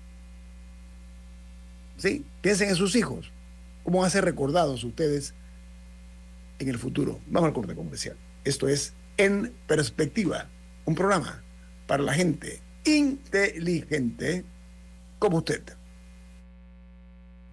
[1.96, 2.24] ¿Sí?
[2.40, 3.32] Piensen en sus hijos.
[3.84, 5.34] ¿Cómo van a ser recordados ustedes
[6.58, 7.20] en el futuro.
[7.26, 8.16] Vamos al corte comercial.
[8.44, 10.48] Esto es En Perspectiva,
[10.84, 11.42] un programa
[11.86, 14.44] para la gente inteligente
[15.18, 15.62] como usted.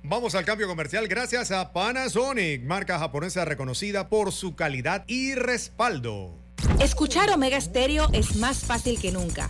[0.03, 6.37] Vamos al cambio comercial gracias a Panasonic, marca japonesa reconocida por su calidad y respaldo.
[6.79, 9.49] Escuchar Omega Stereo es más fácil que nunca.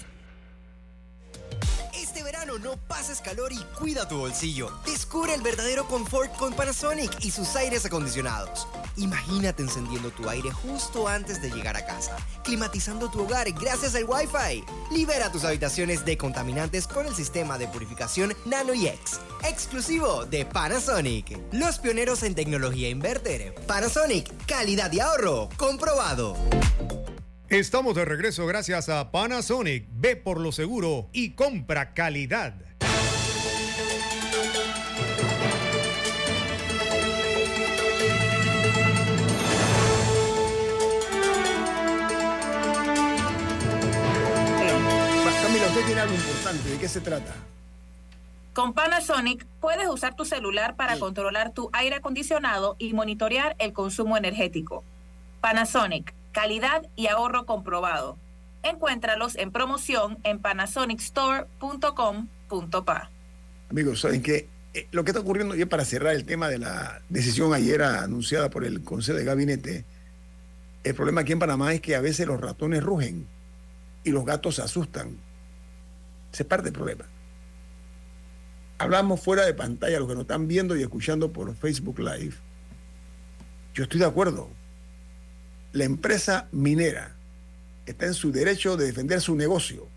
[2.59, 4.69] No pases calor y cuida tu bolsillo.
[4.85, 8.67] Descubre el verdadero confort con Panasonic y sus aires acondicionados.
[8.97, 14.03] Imagínate encendiendo tu aire justo antes de llegar a casa, climatizando tu hogar gracias al
[14.03, 14.65] Wi-Fi.
[14.91, 18.73] Libera tus habitaciones de contaminantes con el sistema de purificación Nano
[19.43, 21.39] exclusivo de Panasonic.
[21.53, 23.55] Los pioneros en tecnología inverter.
[23.65, 26.35] Panasonic, calidad y ahorro comprobado.
[27.51, 29.85] Estamos de regreso gracias a Panasonic.
[29.91, 32.53] Ve por lo seguro y compra calidad.
[45.43, 46.69] Camila, usted tiene algo importante.
[46.69, 47.35] ¿De qué se trata?
[48.53, 54.15] Con Panasonic puedes usar tu celular para controlar tu aire acondicionado y monitorear el consumo
[54.15, 54.85] energético.
[55.41, 58.17] Panasonic, calidad y ahorro comprobado.
[58.63, 63.09] Encuéntralos en promoción en panasonicstore.com.pa.
[63.69, 64.47] Amigos, ¿saben qué?
[64.73, 68.49] Eh, lo que está ocurriendo, ya para cerrar el tema de la decisión ayer anunciada
[68.49, 69.85] por el Consejo de Gabinete,
[70.83, 73.27] el problema aquí en Panamá es que a veces los ratones rugen
[74.03, 75.17] y los gatos se asustan.
[76.31, 77.05] Se parte el problema.
[78.77, 82.35] Hablamos fuera de pantalla, los que nos están viendo y escuchando por Facebook Live.
[83.75, 84.49] Yo estoy de acuerdo.
[85.73, 87.15] La empresa minera
[87.85, 89.87] está en su derecho de defender su negocio,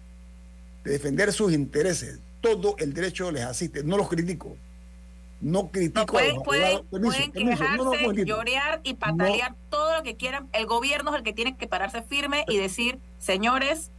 [0.85, 2.21] de defender sus intereses.
[2.41, 3.83] Todo el derecho les asiste.
[3.83, 4.57] No los critico.
[5.41, 6.87] No critico no, pueden, a los pueden.
[6.87, 7.59] Permiso, pueden permiso.
[7.63, 10.49] quejarse, No, no, llorear y patalear todo lo que quieran.
[10.53, 13.91] El gobierno es el que tiene que pararse firme y decir, señores,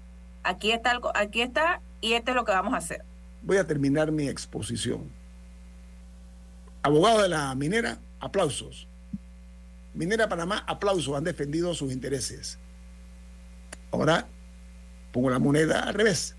[0.44, 3.04] aquí está, el- aquí está y esto es lo que vamos a hacer.
[3.44, 5.12] Voy a terminar mi exposición.
[6.84, 8.88] Abogados de la minera, aplausos.
[9.95, 12.58] Minera Panamá, aplausos, han defendido sus intereses.
[13.91, 14.27] Ahora
[15.12, 16.36] pongo la moneda al revés.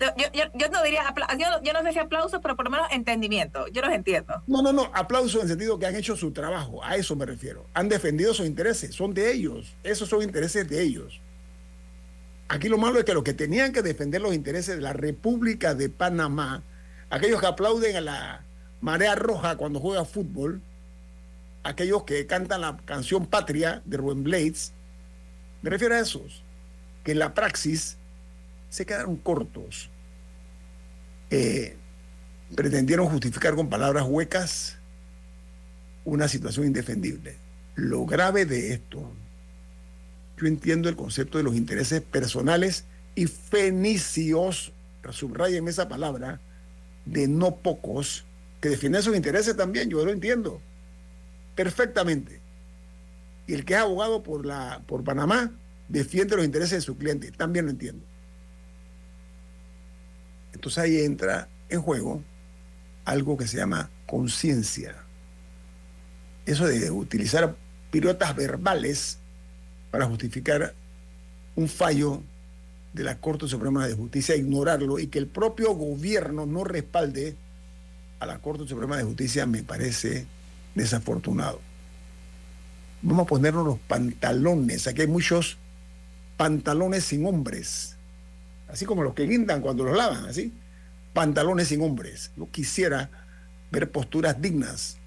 [0.00, 1.02] Yo, yo- yo- yo no diría,
[1.38, 3.66] yo, no- yo no sé si aplausos, pero por lo menos entendimiento.
[3.68, 4.42] Yo los entiendo.
[4.46, 7.26] No, no, no, aplausos en el sentido que han hecho su trabajo, a eso me
[7.26, 7.66] refiero.
[7.74, 11.20] Han defendido sus intereses, son de ellos, esos son intereses de ellos.
[12.48, 15.74] Aquí lo malo es que los que tenían que defender los intereses de la República
[15.74, 16.62] de Panamá,
[17.10, 18.44] aquellos que aplauden a la
[18.80, 20.60] marea roja cuando juega fútbol,
[21.62, 24.72] aquellos que cantan la canción Patria de Rubén Blades,
[25.62, 26.42] me refiero a esos,
[27.04, 27.96] que en la praxis
[28.70, 29.90] se quedaron cortos.
[31.30, 31.76] Eh,
[32.54, 34.76] pretendieron justificar con palabras huecas
[36.04, 37.36] una situación indefendible.
[37.74, 39.12] Lo grave de esto,
[40.38, 44.72] yo entiendo el concepto de los intereses personales y fenicios,
[45.10, 46.40] subrayen esa palabra,
[47.04, 48.24] de no pocos,
[48.60, 50.60] que defienden sus intereses también, yo lo entiendo
[51.62, 52.40] perfectamente.
[53.46, 55.52] Y el que es abogado por, la, por Panamá
[55.88, 58.02] defiende los intereses de su cliente, también lo entiendo.
[60.54, 62.22] Entonces ahí entra en juego
[63.04, 64.96] algo que se llama conciencia.
[66.46, 67.54] Eso de utilizar
[67.90, 69.18] piruetas verbales
[69.90, 70.72] para justificar
[71.56, 72.22] un fallo
[72.94, 77.36] de la Corte Suprema de Justicia, ignorarlo y que el propio gobierno no respalde
[78.18, 80.26] a la Corte Suprema de Justicia me parece
[80.74, 81.60] desafortunado.
[83.02, 84.86] Vamos a ponernos los pantalones.
[84.86, 85.56] Aquí hay muchos
[86.36, 87.96] pantalones sin hombres,
[88.68, 90.52] así como los que guindan cuando los lavan, así.
[91.12, 92.30] Pantalones sin hombres.
[92.36, 93.10] Yo quisiera
[93.70, 94.98] ver posturas dignas.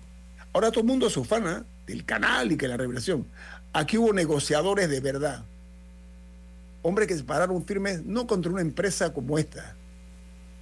[0.53, 3.27] Ahora todo el mundo se ufana del canal y que la revelación.
[3.73, 5.45] Aquí hubo negociadores de verdad.
[6.81, 9.75] Hombres que se pararon firmes no contra una empresa como esta,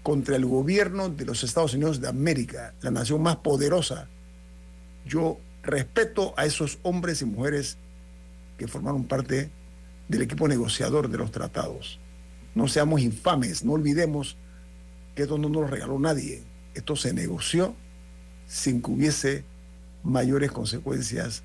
[0.04, 4.08] contra el gobierno de los Estados Unidos de América, la nación más poderosa.
[5.06, 7.78] Yo respeto a esos hombres y mujeres
[8.58, 9.50] que formaron parte
[10.08, 12.00] del equipo negociador de los tratados.
[12.54, 14.36] No seamos infames, no olvidemos
[15.16, 16.44] que esto no nos lo regaló nadie.
[16.74, 17.76] Esto se negoció
[18.48, 19.44] sin que hubiese
[20.04, 21.44] mayores consecuencias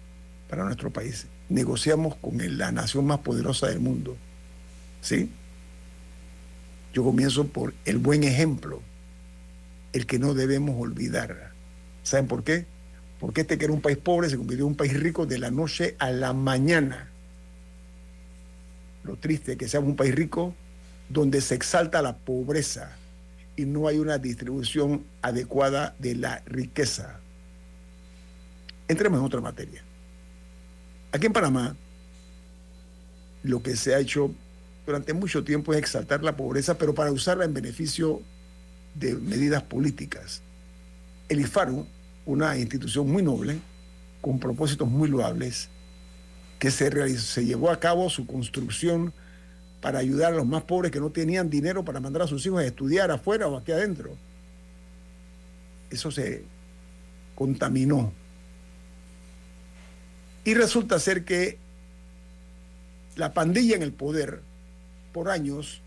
[0.49, 1.27] para nuestro país.
[1.49, 4.17] Negociamos con la nación más poderosa del mundo.
[5.01, 5.31] ¿Sí?
[6.93, 8.83] Yo comienzo por el buen ejemplo,
[9.93, 11.53] el que no debemos olvidar.
[12.03, 12.67] ¿Saben por qué?
[13.21, 15.51] Porque este que era un país pobre se convirtió en un país rico de la
[15.51, 17.09] noche a la mañana.
[19.05, 20.55] Lo triste es que seamos un país rico
[21.09, 22.97] donde se exalta la pobreza
[23.57, 27.21] y no hay una distribución adecuada de la riqueza.
[28.89, 29.83] Entremos en otra materia.
[31.13, 31.75] Aquí en Panamá,
[33.43, 34.35] lo que se ha hecho
[34.85, 38.21] durante mucho tiempo es exaltar la pobreza, pero para usarla en beneficio
[38.95, 40.43] de medidas políticas.
[41.29, 41.87] El IFARU,
[42.27, 43.59] una institución muy noble,
[44.21, 45.69] con propósitos muy loables,
[46.59, 49.13] que se, realizó, se llevó a cabo su construcción
[49.81, 52.61] para ayudar a los más pobres que no tenían dinero para mandar a sus hijos
[52.61, 54.11] a estudiar afuera o aquí adentro.
[55.91, 56.45] Eso se
[57.35, 58.13] contaminó.
[60.45, 61.59] Y resulta ser que
[63.17, 64.43] la pandilla en el poder
[65.13, 65.81] por años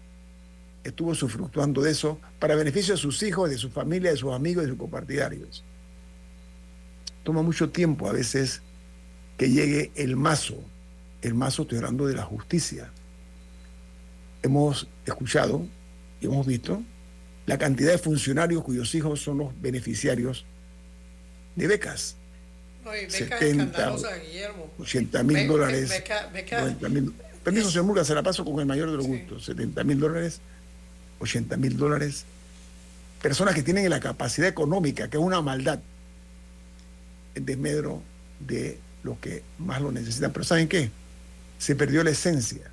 [0.83, 4.63] estuvo sufructuando de eso para beneficio de sus hijos, de su familia, de sus amigos,
[4.63, 5.63] de sus compartidarios.
[7.23, 8.61] Toma mucho tiempo a veces
[9.37, 10.57] que llegue el mazo.
[11.21, 12.91] El mazo, estoy hablando de la justicia
[14.41, 15.65] hemos escuchado
[16.21, 16.81] y hemos visto
[17.45, 20.45] la cantidad de funcionarios cuyos hijos son los beneficiarios
[21.55, 22.15] de becas.
[22.85, 23.95] No, y beca 70,
[24.25, 24.71] Guillermo.
[24.79, 25.89] 80 mil dólares.
[25.89, 26.75] Beca, beca,
[27.43, 29.45] Permiso, señor Murga, se la paso con el mayor de los gustos.
[29.45, 30.41] 70 mil dólares,
[31.19, 32.25] 80 mil dólares.
[33.21, 35.79] Personas que tienen la capacidad económica, que es una maldad,
[37.39, 38.01] en desmedro
[38.39, 40.31] de los que más lo necesitan.
[40.31, 40.91] Pero ¿saben qué?
[41.57, 42.69] Se perdió la esencia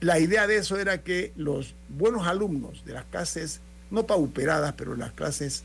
[0.00, 4.94] la idea de eso era que los buenos alumnos de las clases, no pauperadas, pero
[4.94, 5.64] las clases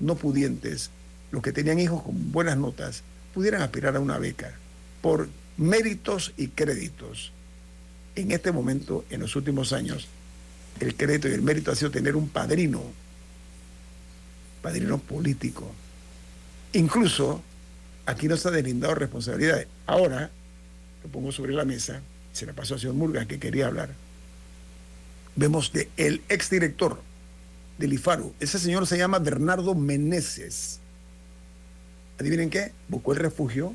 [0.00, 0.90] no pudientes,
[1.30, 3.02] los que tenían hijos con buenas notas,
[3.32, 4.52] pudieran aspirar a una beca
[5.00, 7.32] por méritos y créditos.
[8.14, 10.06] En este momento, en los últimos años,
[10.80, 12.82] el crédito y el mérito ha sido tener un padrino,
[14.60, 15.72] padrino político.
[16.72, 17.42] Incluso
[18.06, 19.66] aquí no se deslindado responsabilidades.
[19.86, 20.30] Ahora,
[21.02, 22.00] lo pongo sobre la mesa,
[22.32, 23.90] se la pasó a señor Murga que quería hablar,
[25.36, 27.00] vemos que el exdirector
[27.78, 30.78] del IFARU, ese señor se llama Bernardo Meneses.
[32.18, 32.72] ¿Adivinen qué?
[32.88, 33.74] Buscó el refugio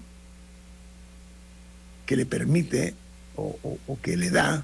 [2.06, 2.96] que le permite
[3.36, 4.64] o, o que le da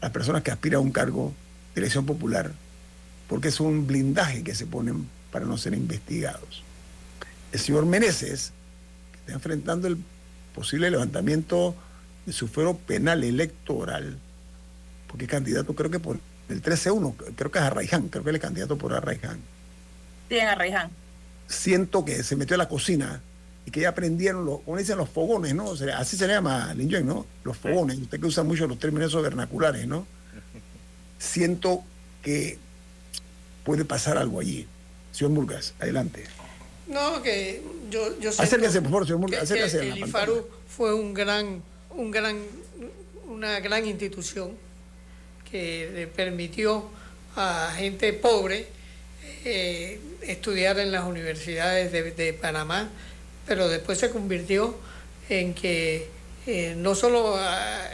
[0.00, 1.32] a personas que aspiran a un cargo
[1.74, 2.52] de elección popular,
[3.28, 6.63] porque es un blindaje que se ponen para no ser investigados.
[7.54, 8.52] El señor Meneses,
[9.12, 9.96] que está enfrentando el
[10.56, 11.76] posible levantamiento
[12.26, 14.18] de su fuero penal electoral,
[15.06, 18.42] porque candidato creo que por el 13-1, creo que es Arraiján, creo que él es
[18.42, 19.38] candidato por Arraiján.
[20.28, 20.90] Sí, en Arraiján.
[21.46, 23.22] Siento que se metió a la cocina
[23.64, 25.74] y que ya aprendieron, los, como dicen, los fogones, ¿no?
[25.96, 27.24] así se le llama Lin ¿no?
[27.44, 30.08] Los fogones, usted que usa mucho los términos vernaculares, ¿no?
[31.20, 31.84] Siento
[32.20, 32.58] que
[33.62, 34.66] puede pasar algo allí.
[35.12, 36.24] Señor Murgas, adelante.
[36.86, 39.88] No, que yo, yo Acérquese, por favor, señor Murgas, acérquese.
[39.88, 41.62] el IFARU fue un gran
[41.96, 42.36] un gran,
[43.28, 44.52] una gran institución
[45.50, 46.84] que le permitió
[47.36, 48.66] a gente pobre
[49.44, 52.88] eh, estudiar en las universidades de, Panamá,
[53.46, 54.76] pero después se convirtió
[55.28, 56.08] en que
[56.46, 57.88] eh, no solo ah,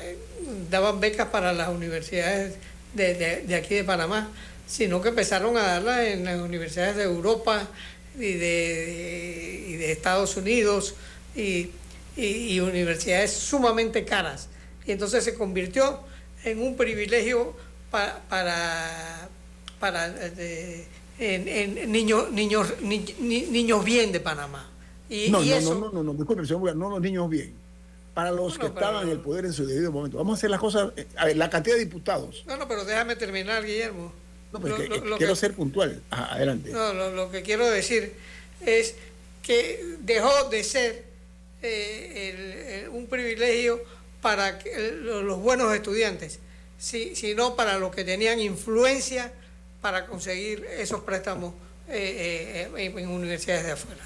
[0.71, 2.55] daban becas para las universidades
[2.95, 4.31] de, aquí de Panamá,
[4.67, 7.69] sino que empezaron a darlas en las universidades de Europa
[8.17, 10.95] y de, y de Estados Unidos
[11.35, 11.71] y
[12.17, 14.49] y, universidades sumamente caras.
[14.87, 16.01] Y entonces se convirtió
[16.45, 17.55] en un privilegio
[17.91, 19.29] para,
[19.79, 20.87] para, eh,
[21.19, 24.69] en, niños, niños, niños bien de Panamá.
[25.09, 27.53] Y, no, no, no, no, no, disculpe, no los niños bien.
[28.15, 30.19] para los que estaban en el poder en su debido momento.
[30.19, 32.45] Vamos a hacer las cosas, eh, a ver, la cantidad de diputados.
[32.47, 34.13] No, no, pero déjame terminar, Guillermo.
[34.53, 34.77] No, pero
[35.17, 36.03] quiero ser puntual.
[36.11, 36.71] adelante.
[36.71, 38.13] No, lo, que quiero decir
[38.65, 38.97] es
[39.43, 41.05] que dejó de ser
[41.63, 43.81] eh, un privilegio
[44.21, 44.59] para
[45.03, 46.41] los buenos estudiantes,
[46.79, 49.33] sino para los que tenían influencia
[49.81, 51.55] para conseguir esos préstamos
[51.89, 54.03] eh, en universidades de afuera.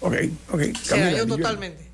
[0.00, 0.14] Ok,
[0.52, 0.76] ok.
[0.76, 1.90] Se cayó totalmente.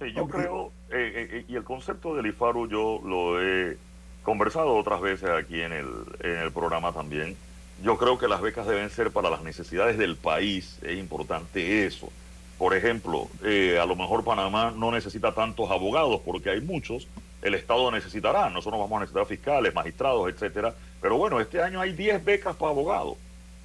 [0.00, 3.78] Sí, yo creo, eh, eh, y el concepto del IFARU yo lo he
[4.26, 5.86] conversado otras veces aquí en el,
[6.20, 7.36] en el programa también.
[7.82, 12.10] Yo creo que las becas deben ser para las necesidades del país, es importante eso.
[12.58, 17.06] Por ejemplo, eh, a lo mejor Panamá no necesita tantos abogados porque hay muchos,
[17.40, 20.74] el Estado necesitará, nosotros vamos a necesitar fiscales, magistrados, etcétera.
[21.00, 23.16] Pero bueno, este año hay 10 becas para abogados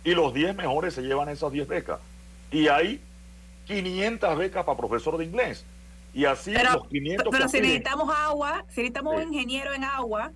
[0.04, 2.00] y los 10 mejores se llevan esas 10 becas.
[2.52, 3.02] Y hay
[3.66, 5.66] 500 becas para profesor de inglés.
[6.14, 10.32] Y así los 500 Pero si necesitamos agua, si necesitamos un ingeniero en agua,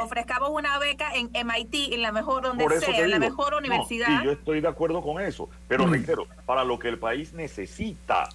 [0.00, 4.22] ofrezcamos una beca en MIT, en la mejor donde sea, en la mejor universidad.
[4.22, 5.92] y yo estoy de acuerdo con eso, pero mm.
[5.92, 8.28] reitero, para lo que el país necesita.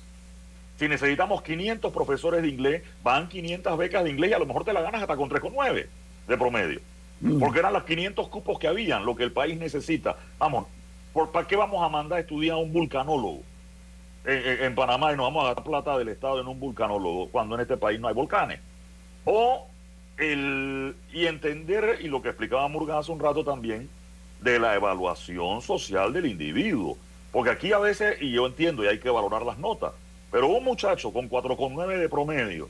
[0.77, 4.63] Si necesitamos 500 profesores de inglés, van 500 becas de inglés y a lo mejor
[4.63, 5.87] te la ganas hasta con 3,9
[6.27, 6.79] de promedio.
[7.19, 7.39] Mm.
[7.39, 10.15] Porque eran los 500 cupos que habían, lo que el país necesita.
[10.39, 10.65] Vamos,
[11.31, 13.43] ¿para qué vamos a mandar a estudiar a un vulcanólogo?
[14.23, 17.61] en, Panamá y nos vamos a dar plata del Estado en un vulcanólogo cuando en
[17.61, 18.59] este país no hay volcanes.
[19.25, 19.67] O
[20.18, 23.89] el, y entender, y lo que explicaba Murga hace un rato también,
[24.41, 26.97] de la evaluación social del individuo.
[27.32, 29.93] Porque aquí a veces, y yo entiendo, y hay que valorar las notas,
[30.32, 32.70] pero un muchacho con 4,9 de promedio,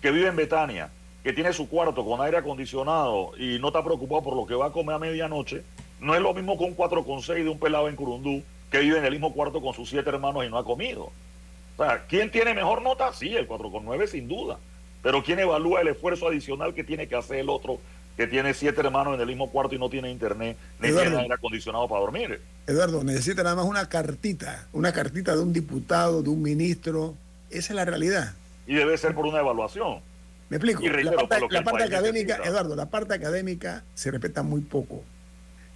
[0.00, 0.90] que vive en Betania,
[1.22, 4.66] que tiene su cuarto con aire acondicionado y no está preocupado por lo que va
[4.66, 5.62] a comer a medianoche,
[6.00, 9.04] no es lo mismo con un 4,6 de un pelado en Curundú que vive en
[9.04, 11.12] el mismo cuarto con sus siete hermanos y no ha comido.
[11.76, 13.12] O sea, ¿quién tiene mejor nota?
[13.12, 14.58] Sí, el 4,9 sin duda.
[15.02, 17.80] Pero ¿quién evalúa el esfuerzo adicional que tiene que hacer el otro
[18.16, 21.34] que tiene siete hermanos en el mismo cuarto y no tiene internet ni tiene aire
[21.34, 22.40] acondicionado para dormir?
[22.66, 27.14] Eduardo, necesita nada más una cartita, una cartita de un diputado, de un ministro.
[27.50, 28.34] Esa es la realidad.
[28.66, 30.00] Y debe ser por una evaluación.
[30.48, 30.82] Me explico.
[30.82, 35.02] la parte, la parte académica, Eduardo, la parte académica se respeta muy poco.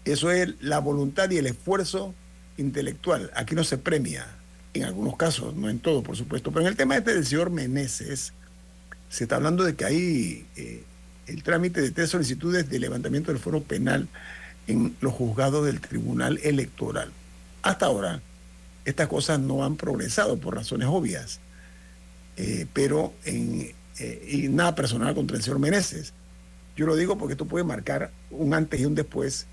[0.05, 2.14] Eso es la voluntad y el esfuerzo
[2.59, 3.31] intelectual.
[3.35, 4.27] Aquí no se premia,
[4.74, 6.51] en algunos casos, no en todo, por supuesto.
[6.53, 8.33] Pero en el tema este del señor Meneses,
[9.09, 10.85] se está hablando de que hay eh,
[11.27, 14.09] el trámite de tres solicitudes de levantamiento del foro penal
[14.67, 17.11] en los juzgados del Tribunal Electoral.
[17.63, 18.21] Hasta ahora,
[18.85, 21.41] estas cosas no han progresado por razones obvias,
[22.37, 26.13] eh, pero en, eh, nada personal contra el señor Meneses.
[26.77, 29.47] Yo lo digo porque esto puede marcar un antes y un después,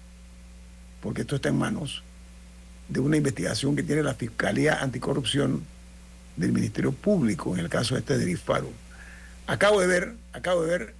[1.01, 2.04] porque esto está en manos
[2.89, 5.64] de una investigación que tiene la Fiscalía Anticorrupción
[6.36, 8.70] del Ministerio Público en el caso este de Disparo.
[9.48, 10.96] Acabo de ver, acabo de ver,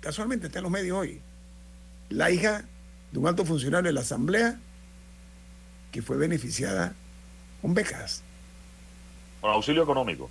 [0.00, 1.20] casualmente está en los medios hoy,
[2.08, 2.64] la hija
[3.12, 4.58] de un alto funcionario de la Asamblea
[5.92, 6.94] que fue beneficiada
[7.62, 8.22] con becas.
[9.40, 10.28] Con auxilio económico.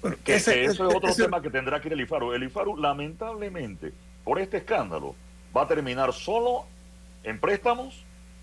[0.00, 2.32] Bueno, que, ese, es otro tema que tendrá que ir el IFARU.
[2.32, 3.92] El IFARU, lamentablemente,
[4.24, 5.14] por este escándalo,
[5.56, 6.66] va a terminar solo
[7.24, 8.02] en préstamos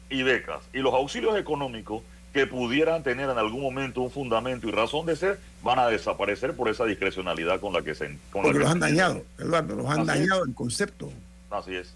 [0.09, 2.03] y becas y los auxilios económicos
[2.33, 6.55] que pudieran tener en algún momento un fundamento y razón de ser van a desaparecer
[6.55, 10.05] por esa discrecionalidad con la que se con Porque los han dañado, Eduardo, los han
[10.05, 11.11] dañado el concepto.
[11.49, 11.95] Así es.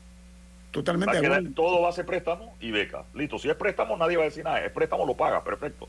[0.71, 1.19] Totalmente.
[1.55, 3.03] todo va a ser préstamo y beca.
[3.13, 5.87] Listo, si es préstamo nadie va a decir nada, es préstamo lo paga, perfecto.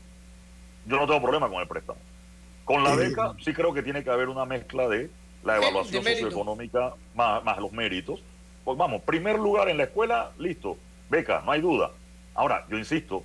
[0.85, 1.99] Yo no tengo problema con el préstamo.
[2.65, 5.09] Con la eh, beca sí creo que tiene que haber una mezcla de
[5.43, 8.21] la evaluación socioeconómica más, más los méritos.
[8.65, 10.77] Pues vamos, primer lugar en la escuela, listo,
[11.09, 11.91] beca, no hay duda
[12.39, 13.23] Ahora, yo insisto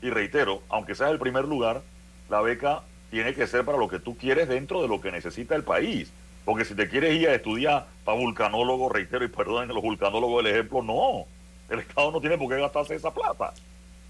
[0.00, 1.82] y reitero, aunque sea el primer lugar,
[2.30, 5.54] la beca tiene que ser para lo que tú quieres dentro de lo que necesita
[5.54, 6.12] el país.
[6.44, 10.52] Porque si te quieres ir a estudiar para vulcanólogo, reitero, y perdón, los vulcanólogos del
[10.52, 11.24] ejemplo, no.
[11.70, 13.54] El Estado no tiene por qué gastarse esa plata.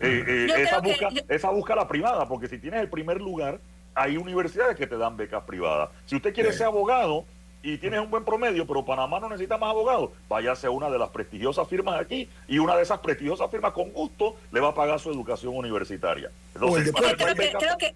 [0.00, 3.60] Eh, eh, esa, busca, esa busca la privada, porque si tienes el primer lugar,
[3.94, 5.90] hay universidades que te dan becas privadas.
[6.06, 7.24] Si usted quiere ser abogado,
[7.64, 10.98] y tienes un buen promedio, pero Panamá no necesita más abogados, váyase a una de
[10.98, 14.74] las prestigiosas firmas aquí y una de esas prestigiosas firmas con gusto le va a
[14.74, 16.30] pagar su educación universitaria.
[16.54, 17.94] Entonces, creo, que, creo que,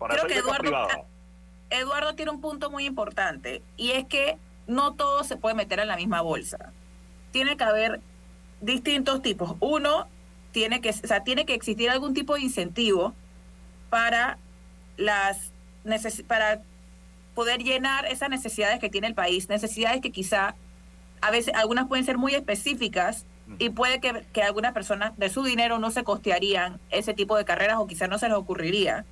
[0.00, 0.88] Eduardo,
[1.70, 5.88] Eduardo tiene un punto muy importante y es que no todo se puede meter en
[5.88, 6.72] la misma bolsa.
[7.32, 8.00] Tiene que haber
[8.60, 9.56] distintos tipos.
[9.60, 10.06] Uno,
[10.52, 13.14] tiene que, o sea, tiene que existir algún tipo de incentivo
[13.90, 14.38] para
[14.96, 15.52] las
[16.26, 16.60] para
[17.34, 20.54] poder llenar esas necesidades que tiene el país, necesidades que quizá
[21.20, 23.24] a veces algunas pueden ser muy específicas
[23.58, 27.44] y puede que, que algunas personas de su dinero no se costearían ese tipo de
[27.44, 29.06] carreras o quizá no se les ocurriría,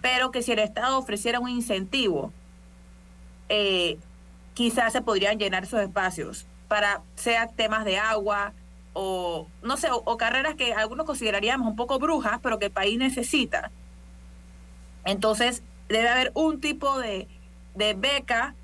[0.00, 2.32] pero que si el Estado ofreciera un incentivo
[3.48, 3.98] eh,
[4.54, 8.52] quizás se podrían llenar esos espacios para sea temas de agua
[8.92, 12.98] o no sé, o, carreras que algunos consideraríamos un poco brujas, pero que el país
[12.98, 13.70] necesita.
[15.04, 17.28] Entonces, debe haber un tipo de,
[17.74, 18.54] de beca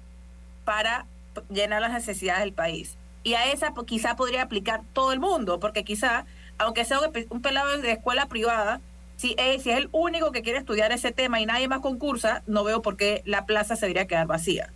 [0.65, 1.07] para
[1.51, 2.97] llenar las necesidades del país.
[3.25, 6.25] Y a esa pues, quizá podría aplicar todo el mundo, porque quizá,
[6.57, 6.99] aunque sea
[7.29, 8.81] un pelado de escuela privada,
[9.17, 12.43] si es, si es el único que quiere estudiar ese tema y nadie más concursa,
[12.47, 14.73] no veo por qué la plaza se debería quedar vacía.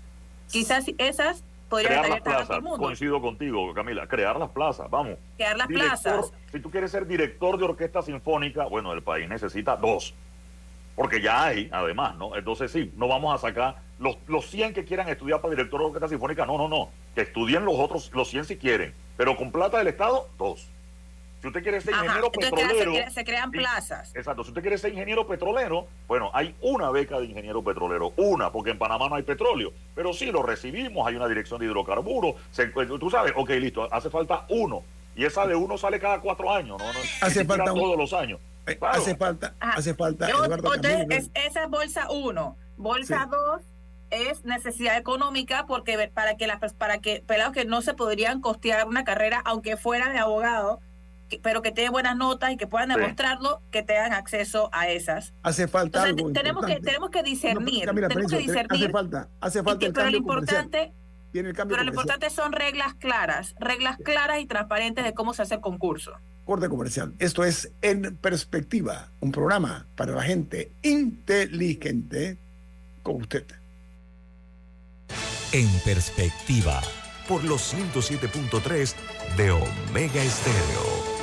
[0.51, 5.18] Quizás esas podrían crear las plazas, coincido contigo, Camila, crear las plazas, vamos.
[5.37, 6.32] Crear las plazas.
[6.53, 10.14] Si tú quieres ser director de orquesta sinfónica, bueno, el país necesita dos,
[10.95, 12.37] porque ya hay, además, ¿no?
[12.37, 15.87] Entonces sí, no vamos a sacar los, los 100 que quieran estudiar para director de
[15.87, 19.51] orquesta sinfónica, no, no, no, que estudien los otros, los 100 si quieren, pero con
[19.51, 20.68] plata del Estado, dos.
[21.47, 22.92] Si usted quiere ser ingeniero petrolero.
[23.12, 24.11] Se, crean plazas.
[24.16, 24.42] Exacto.
[24.42, 28.12] Si usted quiere ser ingeniero petrolero, bueno, hay una beca de ingeniero petrolero.
[28.16, 29.72] Una, porque en Panamá no hay petróleo.
[29.94, 32.34] Pero sí lo recibimos, hay una dirección de hidrocarburos.
[32.99, 34.82] tú sabes, ok, listo, hace falta uno.
[35.14, 36.84] Y esa de uno sale cada cuatro años, ¿no?
[37.20, 38.40] hace falta todos los años.
[38.66, 40.28] Eh, hace falta, hace falta.
[40.28, 42.57] esa es bolsa uno.
[42.76, 43.62] Bolsa dos
[44.11, 48.88] es necesidad económica porque para que las para que pelados que no se podrían costear
[48.88, 50.80] una carrera aunque fuera de abogado
[51.43, 55.35] pero que tengan buenas notas y que puedan demostrarlo, que tengan acceso a esas.
[55.43, 58.85] Hace falta algo tenemos que tenemos que discernir, tenemos que discernir.
[58.85, 60.93] Hace falta, hace falta el pero lo importante,
[61.33, 65.55] el pero lo importante son reglas claras, reglas claras y transparentes de cómo se hace
[65.55, 66.12] el concurso.
[66.45, 67.12] Corte comercial.
[67.18, 72.39] Esto es En Perspectiva, un programa para la gente inteligente
[73.03, 73.45] como usted.
[75.53, 76.81] En Perspectiva,
[77.29, 78.95] por los 107.3
[79.37, 81.15] de Omega Estéreo.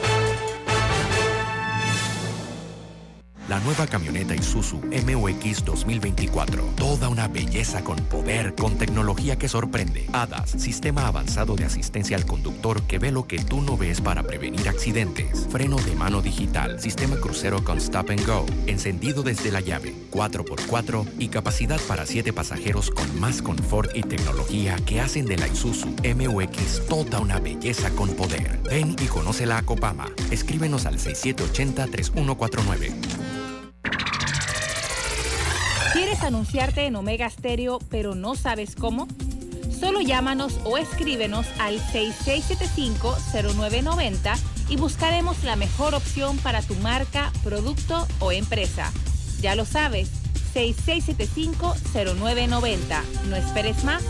[3.53, 6.73] La nueva camioneta Isuzu MUX 2024.
[6.75, 10.07] Toda una belleza con poder, con tecnología que sorprende.
[10.11, 14.23] ADAS, sistema avanzado de asistencia al conductor que ve lo que tú no ves para
[14.23, 15.45] prevenir accidentes.
[15.51, 21.05] Freno de mano digital, sistema crucero con stop and go, encendido desde la llave, 4x4
[21.19, 25.89] y capacidad para 7 pasajeros con más confort y tecnología que hacen de la Isuzu
[26.15, 28.59] MUX toda una belleza con poder.
[28.63, 30.09] Ven y conoce la Copama.
[30.31, 33.42] Escríbenos al 6780 3149.
[35.93, 39.07] ¿Quieres anunciarte en Omega Stereo pero no sabes cómo?
[39.79, 44.37] Solo llámanos o escríbenos al 6675-0990
[44.69, 48.91] y buscaremos la mejor opción para tu marca, producto o empresa.
[49.41, 50.09] Ya lo sabes,
[50.53, 53.03] 6675-0990.
[53.29, 54.03] No esperes más.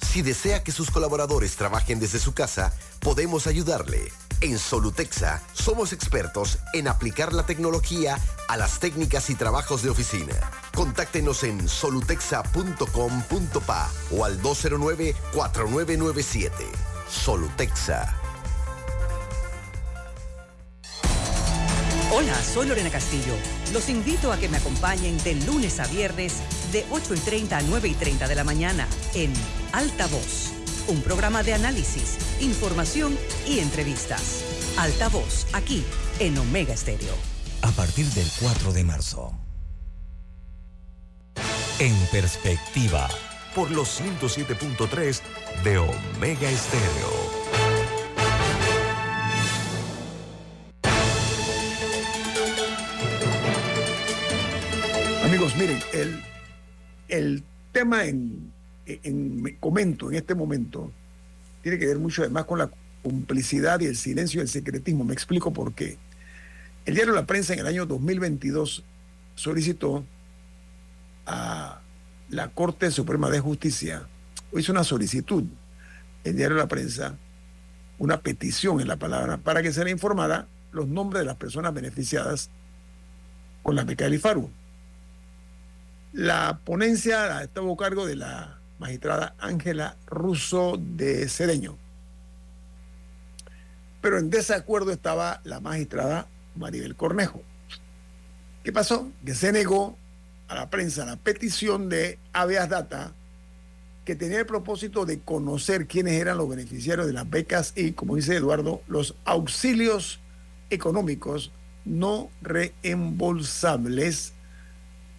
[0.00, 4.10] Si desea que sus colaboradores trabajen desde su casa, podemos ayudarle.
[4.42, 8.18] En Solutexa somos expertos en aplicar la tecnología
[8.48, 10.34] a las técnicas y trabajos de oficina.
[10.74, 16.50] Contáctenos en solutexa.com.pa o al 209-4997.
[17.08, 18.14] Solutexa.
[22.12, 23.32] Hola, soy Lorena Castillo.
[23.72, 26.34] Los invito a que me acompañen de lunes a viernes
[26.72, 29.32] de 8 y 30 a 9 y 30 de la mañana en
[29.72, 30.55] Alta Voz
[30.88, 33.16] un programa de análisis, información
[33.46, 34.44] y entrevistas.
[34.78, 35.82] Alta Voz, aquí
[36.18, 37.14] en Omega Estéreo.
[37.62, 39.32] A partir del 4 de marzo.
[41.78, 43.08] En perspectiva,
[43.54, 45.20] por los 107.3
[45.64, 47.36] de Omega Estéreo.
[55.24, 56.22] Amigos, miren, el,
[57.08, 58.55] el tema en
[58.86, 60.92] en, comento en este momento
[61.62, 62.70] tiene que ver mucho además con la
[63.02, 65.04] complicidad y el silencio y el secretismo.
[65.04, 65.98] Me explico por qué.
[66.84, 68.84] El diario La Prensa en el año 2022
[69.34, 70.04] solicitó
[71.26, 71.80] a
[72.30, 74.06] la Corte Suprema de Justicia,
[74.56, 75.44] hizo una solicitud,
[76.24, 77.16] el diario La Prensa,
[77.98, 81.74] una petición en la palabra, para que se le informara los nombres de las personas
[81.74, 82.50] beneficiadas
[83.62, 84.50] con la beca del IFARU.
[86.12, 91.76] La ponencia estaba a cargo de la magistrada Ángela Russo de Cedeño.
[94.00, 97.42] Pero en desacuerdo estaba la magistrada Maribel Cornejo.
[98.62, 99.10] ¿Qué pasó?
[99.24, 99.96] Que se negó
[100.48, 103.12] a la prensa la petición de Aveas Data
[104.04, 108.14] que tenía el propósito de conocer quiénes eran los beneficiarios de las becas y, como
[108.14, 110.20] dice Eduardo, los auxilios
[110.70, 111.50] económicos
[111.84, 114.32] no reembolsables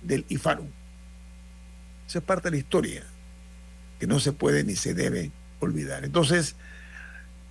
[0.01, 0.65] del IFARU.
[2.07, 3.03] Esa es parte de la historia
[3.99, 6.05] que no se puede ni se debe olvidar.
[6.05, 6.55] Entonces,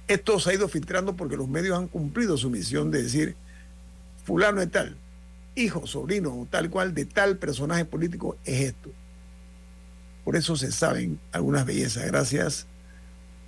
[0.09, 3.37] esto se ha ido filtrando porque los medios han cumplido su misión de decir,
[4.25, 4.97] fulano es tal,
[5.55, 8.91] hijo, sobrino o tal cual de tal personaje político es esto.
[10.25, 12.67] Por eso se saben algunas bellezas, gracias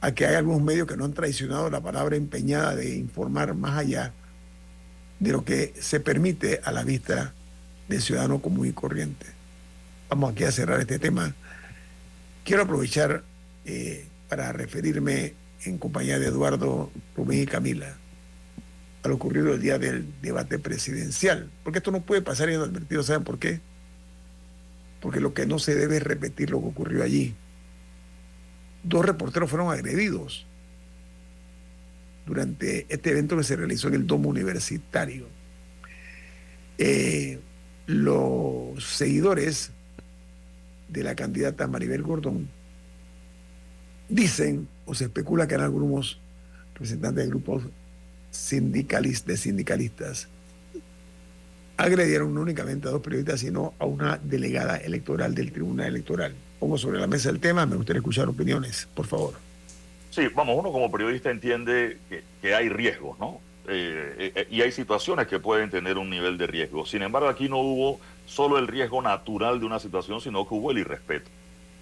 [0.00, 3.76] a que hay algunos medios que no han traicionado la palabra empeñada de informar más
[3.78, 4.12] allá
[5.18, 7.34] de lo que se permite a la vista
[7.88, 9.26] del ciudadano común y corriente.
[10.08, 11.34] Vamos aquí a cerrar este tema.
[12.48, 13.24] Quiero aprovechar
[13.66, 15.34] eh, para referirme
[15.66, 17.94] en compañía de Eduardo, Rubén y Camila
[19.02, 23.22] a lo ocurrido el día del debate presidencial, porque esto no puede pasar inadvertido, ¿saben
[23.22, 23.60] por qué?
[25.02, 27.34] Porque lo que no se debe es repetir lo que ocurrió allí.
[28.82, 30.46] Dos reporteros fueron agredidos
[32.24, 35.26] durante este evento que se realizó en el Domo Universitario.
[36.78, 37.40] Eh,
[37.84, 39.70] los seguidores
[40.88, 42.48] de la candidata Maribel Gordón
[44.08, 46.20] dicen o se especula que eran algunos
[46.72, 47.62] representantes de grupos
[48.30, 50.28] sindicalistas, sindicalistas
[51.78, 56.34] agredieron no únicamente a dos periodistas, sino a una delegada electoral del Tribunal Electoral.
[56.58, 59.34] Pongo sobre la mesa el tema, me gustaría escuchar opiniones, por favor.
[60.10, 61.98] Sí, vamos, uno como periodista entiende
[62.42, 63.40] que, hay riesgos, ¿no?
[63.70, 66.86] Eh, eh, y hay situaciones que pueden tener un nivel de riesgo.
[66.86, 70.70] Sin embargo, aquí no hubo solo el riesgo natural de una situación, sino que hubo
[70.70, 71.30] el irrespeto.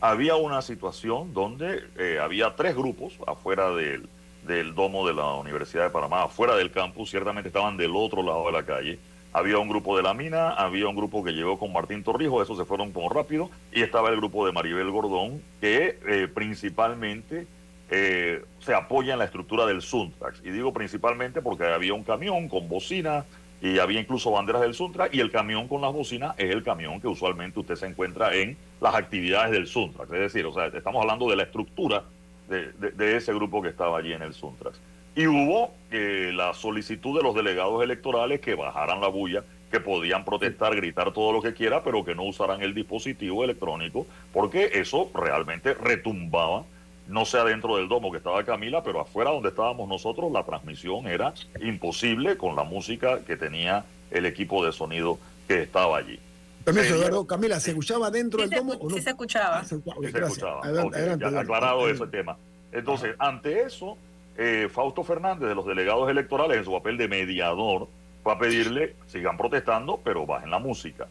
[0.01, 4.09] Había una situación donde eh, había tres grupos afuera del,
[4.43, 8.47] del domo de la Universidad de Panamá, afuera del campus, ciertamente estaban del otro lado
[8.47, 8.99] de la calle
[9.33, 12.57] había un grupo de la mina, había un grupo que llegó con Martín Torrijos, esos
[12.57, 17.47] se fueron como rápido, y estaba el grupo de Maribel Gordón, que principalmente
[17.91, 20.41] eh, se apoya en la estructura del Suntrax.
[20.45, 23.25] Y digo principalmente porque había un camión con bocina
[23.61, 27.01] y había incluso banderas del Suntrax, y el camión con las bocinas es el camión
[27.01, 30.13] que usualmente usted se encuentra en las actividades del Suntrax.
[30.13, 32.05] Es decir, o sea, estamos hablando de la estructura
[32.49, 34.79] de, ese grupo que estaba allí en el Suntrax.
[35.17, 40.25] Y hubo eh, la solicitud de los delegados electorales que bajaran la bulla, que podían
[40.25, 45.11] protestar, gritar todo lo que quiera, pero que no usaran el dispositivo electrónico, porque eso
[45.15, 46.65] realmente retumbaba,
[47.09, 51.07] no sea dentro del domo que estaba Camila, pero afuera donde estábamos nosotros, la transmisión
[51.07, 56.19] era imposible con la música que tenía el equipo de sonido que estaba allí.
[56.65, 58.97] Permiso, Eduardo, Camila, ¿se escuchaba dentro del domo o no?
[58.97, 59.59] Sí se escuchaba.
[59.61, 61.41] Ah, se, escuchaba.
[61.41, 62.37] aclarado ese tema.
[62.73, 63.97] Entonces, ante eso,
[64.37, 67.89] eh, Fausto Fernández de los delegados electorales en su papel de mediador
[68.25, 71.07] fue a pedirle, sigan protestando, pero bajen la música.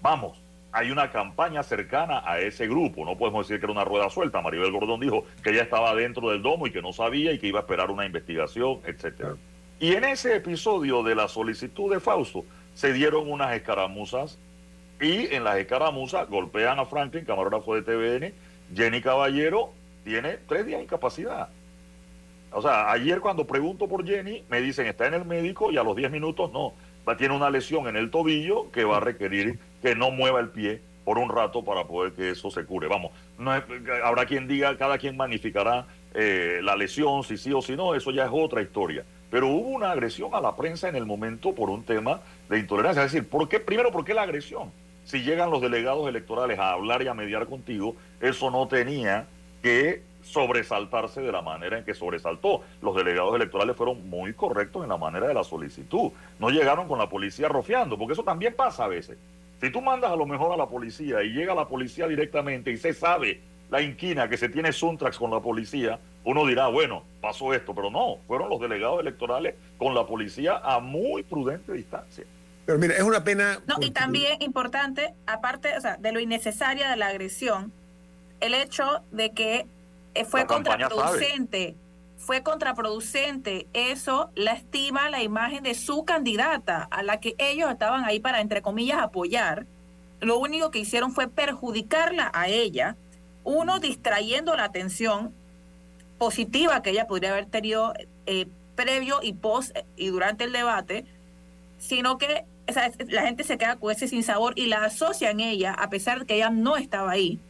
[0.00, 0.38] Vamos,
[0.72, 4.40] hay una campaña cercana a ese grupo, no podemos decir que era una rueda suelta.
[4.40, 7.48] Maribel Gordón dijo que ella estaba dentro del domo y que no sabía y que
[7.48, 9.34] iba a esperar una investigación, etcétera.
[9.80, 12.44] Y en ese episodio de la solicitud de Fausto
[12.74, 14.38] se dieron unas escaramuzas
[15.00, 18.32] y en las escaramuzas golpean a Franklin, camarógrafo de TVN.
[18.74, 19.72] Jenny Caballero
[20.04, 21.48] tiene tres días de incapacidad.
[22.52, 25.82] O sea, ayer cuando pregunto por Jenny, me dicen está en el médico y a
[25.82, 26.74] los 10 minutos no.
[27.16, 30.80] Tiene una lesión en el tobillo que va a requerir que no mueva el pie
[31.04, 32.86] por un rato para poder que eso se cure.
[32.88, 33.52] Vamos, no
[34.04, 38.10] habrá quien diga, cada quien magnificará eh, la lesión, si sí o si no, eso
[38.10, 39.04] ya es otra historia.
[39.30, 43.04] Pero hubo una agresión a la prensa en el momento por un tema de intolerancia.
[43.04, 43.60] Es decir, ¿por qué?
[43.60, 44.72] primero, ¿por qué la agresión?
[45.04, 49.26] Si llegan los delegados electorales a hablar y a mediar contigo, eso no tenía
[49.62, 52.62] que sobresaltarse de la manera en que sobresaltó.
[52.82, 56.12] Los delegados electorales fueron muy correctos en la manera de la solicitud.
[56.38, 59.18] No llegaron con la policía rofeando, porque eso también pasa a veces.
[59.60, 62.76] Si tú mandas a lo mejor a la policía y llega la policía directamente y
[62.76, 63.40] se sabe
[63.70, 67.90] la inquina que se tiene Suntrax con la policía, uno dirá, bueno, pasó esto, pero
[67.90, 72.24] no, fueron los delegados electorales con la policía a muy prudente distancia.
[72.66, 73.60] Pero mira, es una pena.
[73.66, 77.72] No, y también importante, aparte o sea, de lo innecesaria de la agresión,
[78.40, 79.66] el hecho de que
[80.28, 81.76] fue contraproducente.
[82.16, 83.66] Fue contraproducente.
[83.72, 88.62] Eso lastima la imagen de su candidata, a la que ellos estaban ahí para, entre
[88.62, 89.66] comillas, apoyar.
[90.20, 92.96] Lo único que hicieron fue perjudicarla a ella,
[93.42, 95.32] uno distrayendo la atención
[96.18, 97.94] positiva que ella podría haber tenido
[98.26, 101.06] eh, previo y post y durante el debate,
[101.78, 102.44] sino que
[103.08, 106.26] la gente se queda con ese sinsabor y la asocia en ella, a pesar de
[106.26, 107.40] que ella no estaba ahí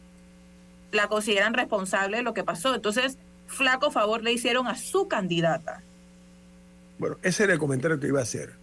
[0.91, 2.75] la consideran responsable de lo que pasó.
[2.75, 3.17] Entonces,
[3.47, 5.83] flaco favor le hicieron a su candidata.
[6.99, 8.53] Bueno, ese era el comentario que iba a hacer.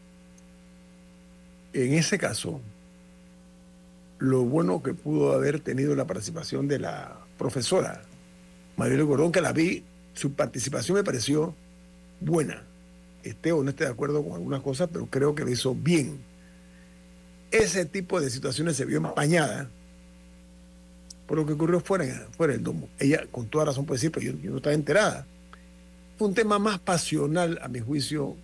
[1.73, 2.61] En ese caso,
[4.19, 8.03] lo bueno que pudo haber tenido la participación de la profesora
[8.79, 9.83] María Gordón, que la vi,
[10.15, 11.53] su participación me pareció
[12.21, 12.63] buena.
[13.25, 16.21] Esté o no esté de acuerdo con algunas cosas, pero creo que lo hizo bien.
[17.51, 19.69] Ese tipo de situaciones se vio empañada
[21.29, 22.89] por lo que ocurrió fuera, fuera del domo.
[22.99, 25.27] Ella, con toda razón, puede decir, pero yo, no estaba enterada.
[26.19, 28.35] Un tema más pasional, a mi juicio,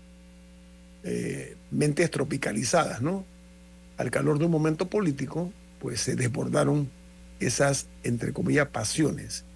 [1.02, 3.24] eh, mentes tropicalizadas, ¿no?
[3.96, 6.90] Al calor de un momento político, pues se desbordaron
[7.40, 9.46] esas, entre comillas, pasiones.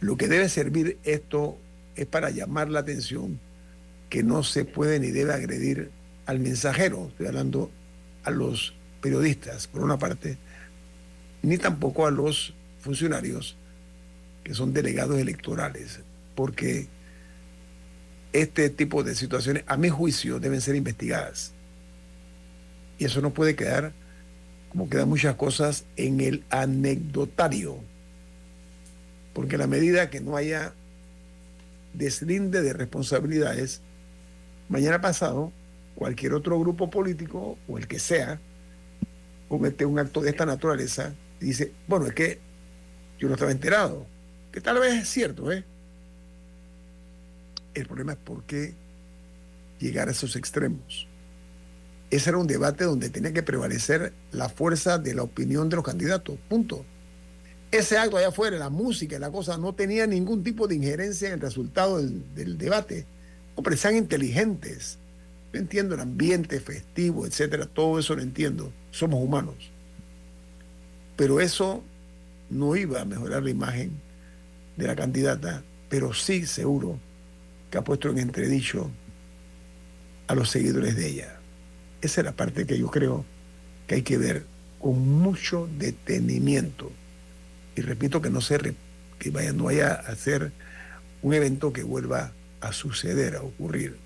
[0.00, 1.58] Lo que debe servir esto
[1.96, 3.40] es para llamar la atención
[4.08, 5.90] que no se puede ni debe agredir
[6.26, 7.72] al mensajero, estoy hablando
[8.22, 10.38] a los periodistas, por una parte,
[11.42, 13.56] ni tampoco a los funcionarios
[14.44, 16.00] que son delegados electorales,
[16.34, 16.88] porque
[18.32, 21.52] este tipo de situaciones, a mi juicio, deben ser investigadas.
[22.98, 23.92] Y eso no puede quedar,
[24.70, 27.76] como quedan muchas cosas, en el anecdotario.
[29.34, 30.72] Porque la medida que no haya
[31.94, 33.80] deslinde de responsabilidades,
[34.68, 35.52] mañana pasado,
[35.94, 38.40] cualquier otro grupo político o el que sea,
[39.48, 41.12] comete un acto de esta naturaleza
[41.46, 42.38] dice, bueno, es que
[43.18, 44.06] yo no estaba enterado,
[44.50, 45.64] que tal vez es cierto, ¿eh?
[47.74, 48.74] El problema es por qué
[49.78, 51.08] llegar a esos extremos.
[52.10, 55.84] Ese era un debate donde tenía que prevalecer la fuerza de la opinión de los
[55.84, 56.84] candidatos, punto.
[57.70, 61.34] Ese acto allá afuera, la música, la cosa, no tenía ningún tipo de injerencia en
[61.34, 63.06] el resultado del, debate.
[63.54, 64.98] Hombre, sean inteligentes.
[65.54, 68.70] Yo entiendo el ambiente festivo, etcétera, todo eso lo entiendo.
[68.90, 69.72] Somos humanos.
[71.22, 71.84] Pero eso
[72.50, 73.92] no iba a mejorar la imagen
[74.76, 76.98] de la candidata, pero sí seguro
[77.70, 78.90] que ha puesto en entredicho
[80.26, 81.36] a los seguidores de ella.
[82.00, 83.24] Esa es la parte que yo creo
[83.86, 84.44] que hay que ver
[84.80, 86.90] con mucho detenimiento.
[87.76, 88.74] Y repito que no se
[89.20, 90.50] que vaya, no vaya a ser
[91.22, 93.96] un evento que vuelva a suceder, a ocurrir.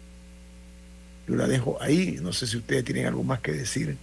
[1.27, 3.97] Yo la dejo ahí, no sé si ustedes tienen algo más que decir,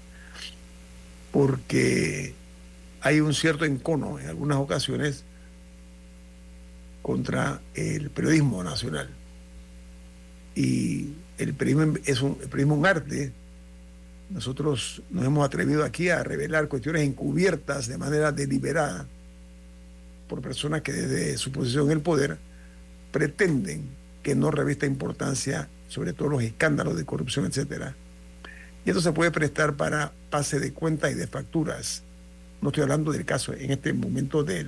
[1.32, 2.34] porque
[3.04, 5.26] hay un cierto encono en algunas ocasiones
[7.02, 9.10] contra el periodismo nacional
[10.56, 13.34] y el periodismo es un, el un arte.
[14.30, 19.06] Nosotros nos hemos atrevido aquí a revelar cuestiones encubiertas de manera deliberada
[20.30, 22.38] por personas que desde su posición en el poder
[23.12, 23.90] pretenden
[24.24, 27.96] que no revista importancia sobre todo los escándalos de corrupción, etcétera.
[28.86, 32.04] Y esto se puede prestar para pase de cuentas y de facturas.
[32.64, 34.66] No estoy hablando del caso en este momento de,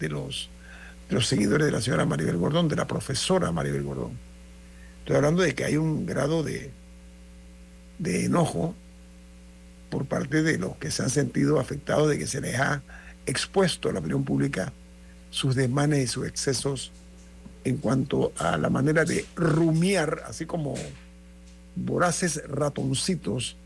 [0.00, 0.48] los,
[1.10, 4.12] de los seguidores de la señora Maribel Gordón, de la profesora Maribel Gordón
[5.00, 6.70] Estoy hablando de que hay un grado de,
[7.98, 8.74] de enojo
[9.90, 12.80] por parte de los que se han sentido afectados de que se les ha
[13.26, 14.72] expuesto a la opinión pública
[15.28, 16.92] sus desmanes y sus excesos
[17.64, 20.76] en cuanto a la manera de rumiar, así como
[21.76, 23.58] voraces ratoncitos,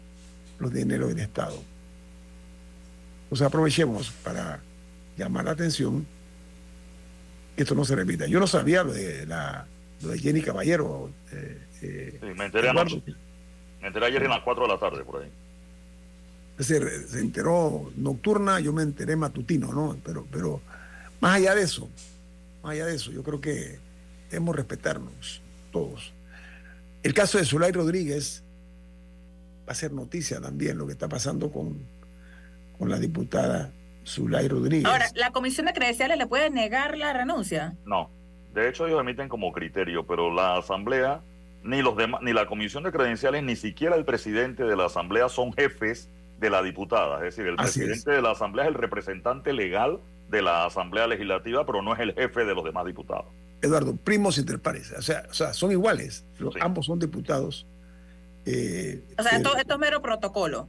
[0.58, 1.75] los dineros del Estado.
[3.28, 4.60] Pues aprovechemos para
[5.16, 6.06] llamar la atención
[7.56, 8.26] que esto no se repita.
[8.26, 9.66] Yo no sabía lo de la
[10.02, 11.10] lo de Jenny Caballero.
[11.32, 13.02] Eh, eh, sí, me enteré anoche.
[13.80, 15.30] Me enteré ayer en las 4 de la tarde, por ahí.
[16.58, 19.98] Se, se enteró nocturna, yo me enteré matutino, ¿no?
[20.04, 20.60] Pero, pero
[21.20, 21.88] más allá de eso,
[22.62, 23.78] más allá de eso, yo creo que
[24.30, 26.12] debemos respetarnos todos.
[27.02, 28.42] El caso de Zulay Rodríguez
[29.68, 31.78] va a ser noticia también lo que está pasando con,
[32.78, 33.72] con la diputada
[34.06, 34.86] Zulay Rodríguez.
[34.86, 37.74] Ahora, ¿la comisión de credenciales le puede negar la renuncia?
[37.84, 38.10] No.
[38.54, 41.20] De hecho, ellos emiten como criterio, pero la Asamblea,
[41.62, 45.28] ni, los demás, ni la Comisión de Credenciales, ni siquiera el presidente de la Asamblea
[45.28, 46.08] son jefes
[46.38, 47.16] de la diputada.
[47.18, 50.00] Es decir, el presidente de la Asamblea es el representante legal
[50.30, 53.26] de la Asamblea Legislativa, pero no es el jefe de los demás diputados.
[53.60, 56.24] Eduardo, primos inter pares, o sea, o sea son iguales,
[56.60, 57.66] ambos son diputados.
[58.44, 60.68] Eh, o sea, esto, esto, es mero protocolo.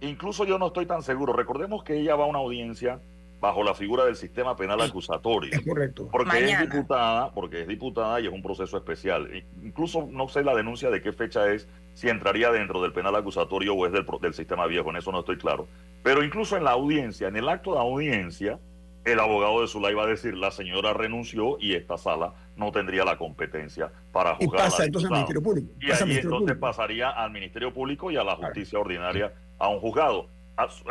[0.00, 1.32] Incluso yo no estoy tan seguro.
[1.32, 3.00] Recordemos que ella va a una audiencia
[3.40, 5.50] bajo la figura del sistema penal acusatorio.
[5.52, 6.08] Es correcto.
[6.10, 9.28] Porque es diputada, porque es diputada y es un proceso especial.
[9.62, 13.74] Incluso no sé la denuncia de qué fecha es, si entraría dentro del penal acusatorio
[13.74, 15.68] o es del, del sistema viejo, en eso no estoy claro.
[16.02, 18.58] Pero incluso en la audiencia, en el acto de audiencia,
[19.04, 23.04] el abogado de Zulay va a decir, la señora renunció y esta sala no tendría
[23.04, 24.60] la competencia para juzgar.
[24.60, 25.72] Y pasa entonces al Ministerio Público.
[25.80, 30.28] Y ahí entonces pasaría al Ministerio Público y a la justicia ordinaria a un juzgado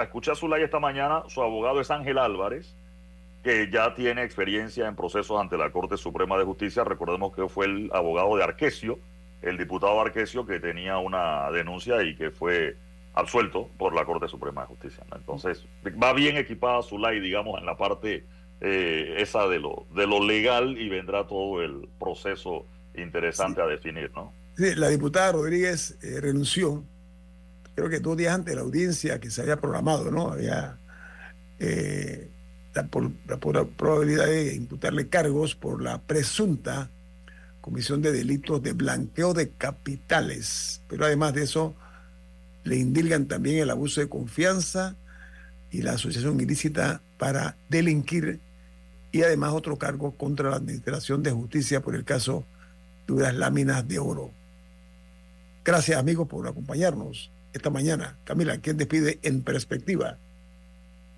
[0.01, 2.75] escuché a Zulay esta mañana, su abogado es Ángel Álvarez,
[3.43, 6.83] que ya tiene experiencia en procesos ante la Corte Suprema de Justicia.
[6.83, 8.99] Recordemos que fue el abogado de Arquesio,
[9.41, 12.77] el diputado Arquesio, que tenía una denuncia y que fue
[13.13, 15.03] absuelto por la Corte Suprema de Justicia.
[15.15, 15.65] Entonces,
[16.01, 18.25] va bien equipada Zulay, digamos, en la parte
[18.61, 22.65] eh, esa de lo, de lo legal y vendrá todo el proceso
[22.95, 24.33] interesante a definir, ¿no?
[24.55, 26.83] Sí, la diputada Rodríguez eh, renunció
[27.77, 30.31] creo que dos días antes de la audiencia que se había programado, ¿no?
[30.31, 30.79] Había
[31.59, 32.27] eh,
[32.73, 36.89] la, probabilidad de imputarle cargos por la presunta
[37.61, 40.81] comisión de delitos de blanqueo de capitales.
[40.87, 41.75] Pero además de eso,
[42.63, 44.95] le indilgan también el abuso de confianza
[45.69, 48.39] y la asociación ilícita para delinquir
[49.11, 52.43] y además otro cargo contra la Administración de Justicia por el caso
[53.05, 54.31] de unas láminas de oro.
[55.63, 58.17] Gracias amigos por acompañarnos esta mañana.
[58.23, 60.17] Camila, ¿quién despide en perspectiva?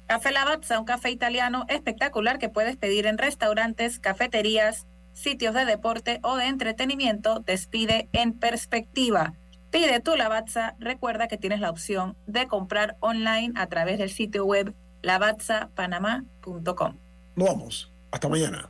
[0.08, 6.20] Café Lavazza, un café italiano espectacular que puedes pedir en restaurantes, cafeterías, sitios de deporte
[6.24, 9.34] o de entretenimiento, despide en perspectiva.
[9.70, 14.46] Pide tu Lavazza, recuerda que tienes la opción de comprar online a través del sitio
[14.46, 14.74] web
[15.04, 16.98] lavazzapanamá.com.
[17.36, 17.92] Nos vamos.
[18.12, 18.70] Hasta mañana.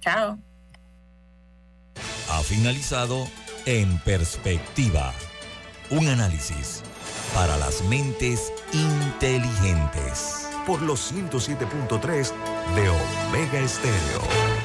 [0.00, 0.38] Chao.
[2.30, 3.26] Ha finalizado
[3.64, 5.12] En Perspectiva,
[5.90, 6.82] un análisis
[7.34, 10.48] para las mentes inteligentes.
[10.66, 12.32] Por los 107.3
[12.74, 14.55] de Omega Estéreo.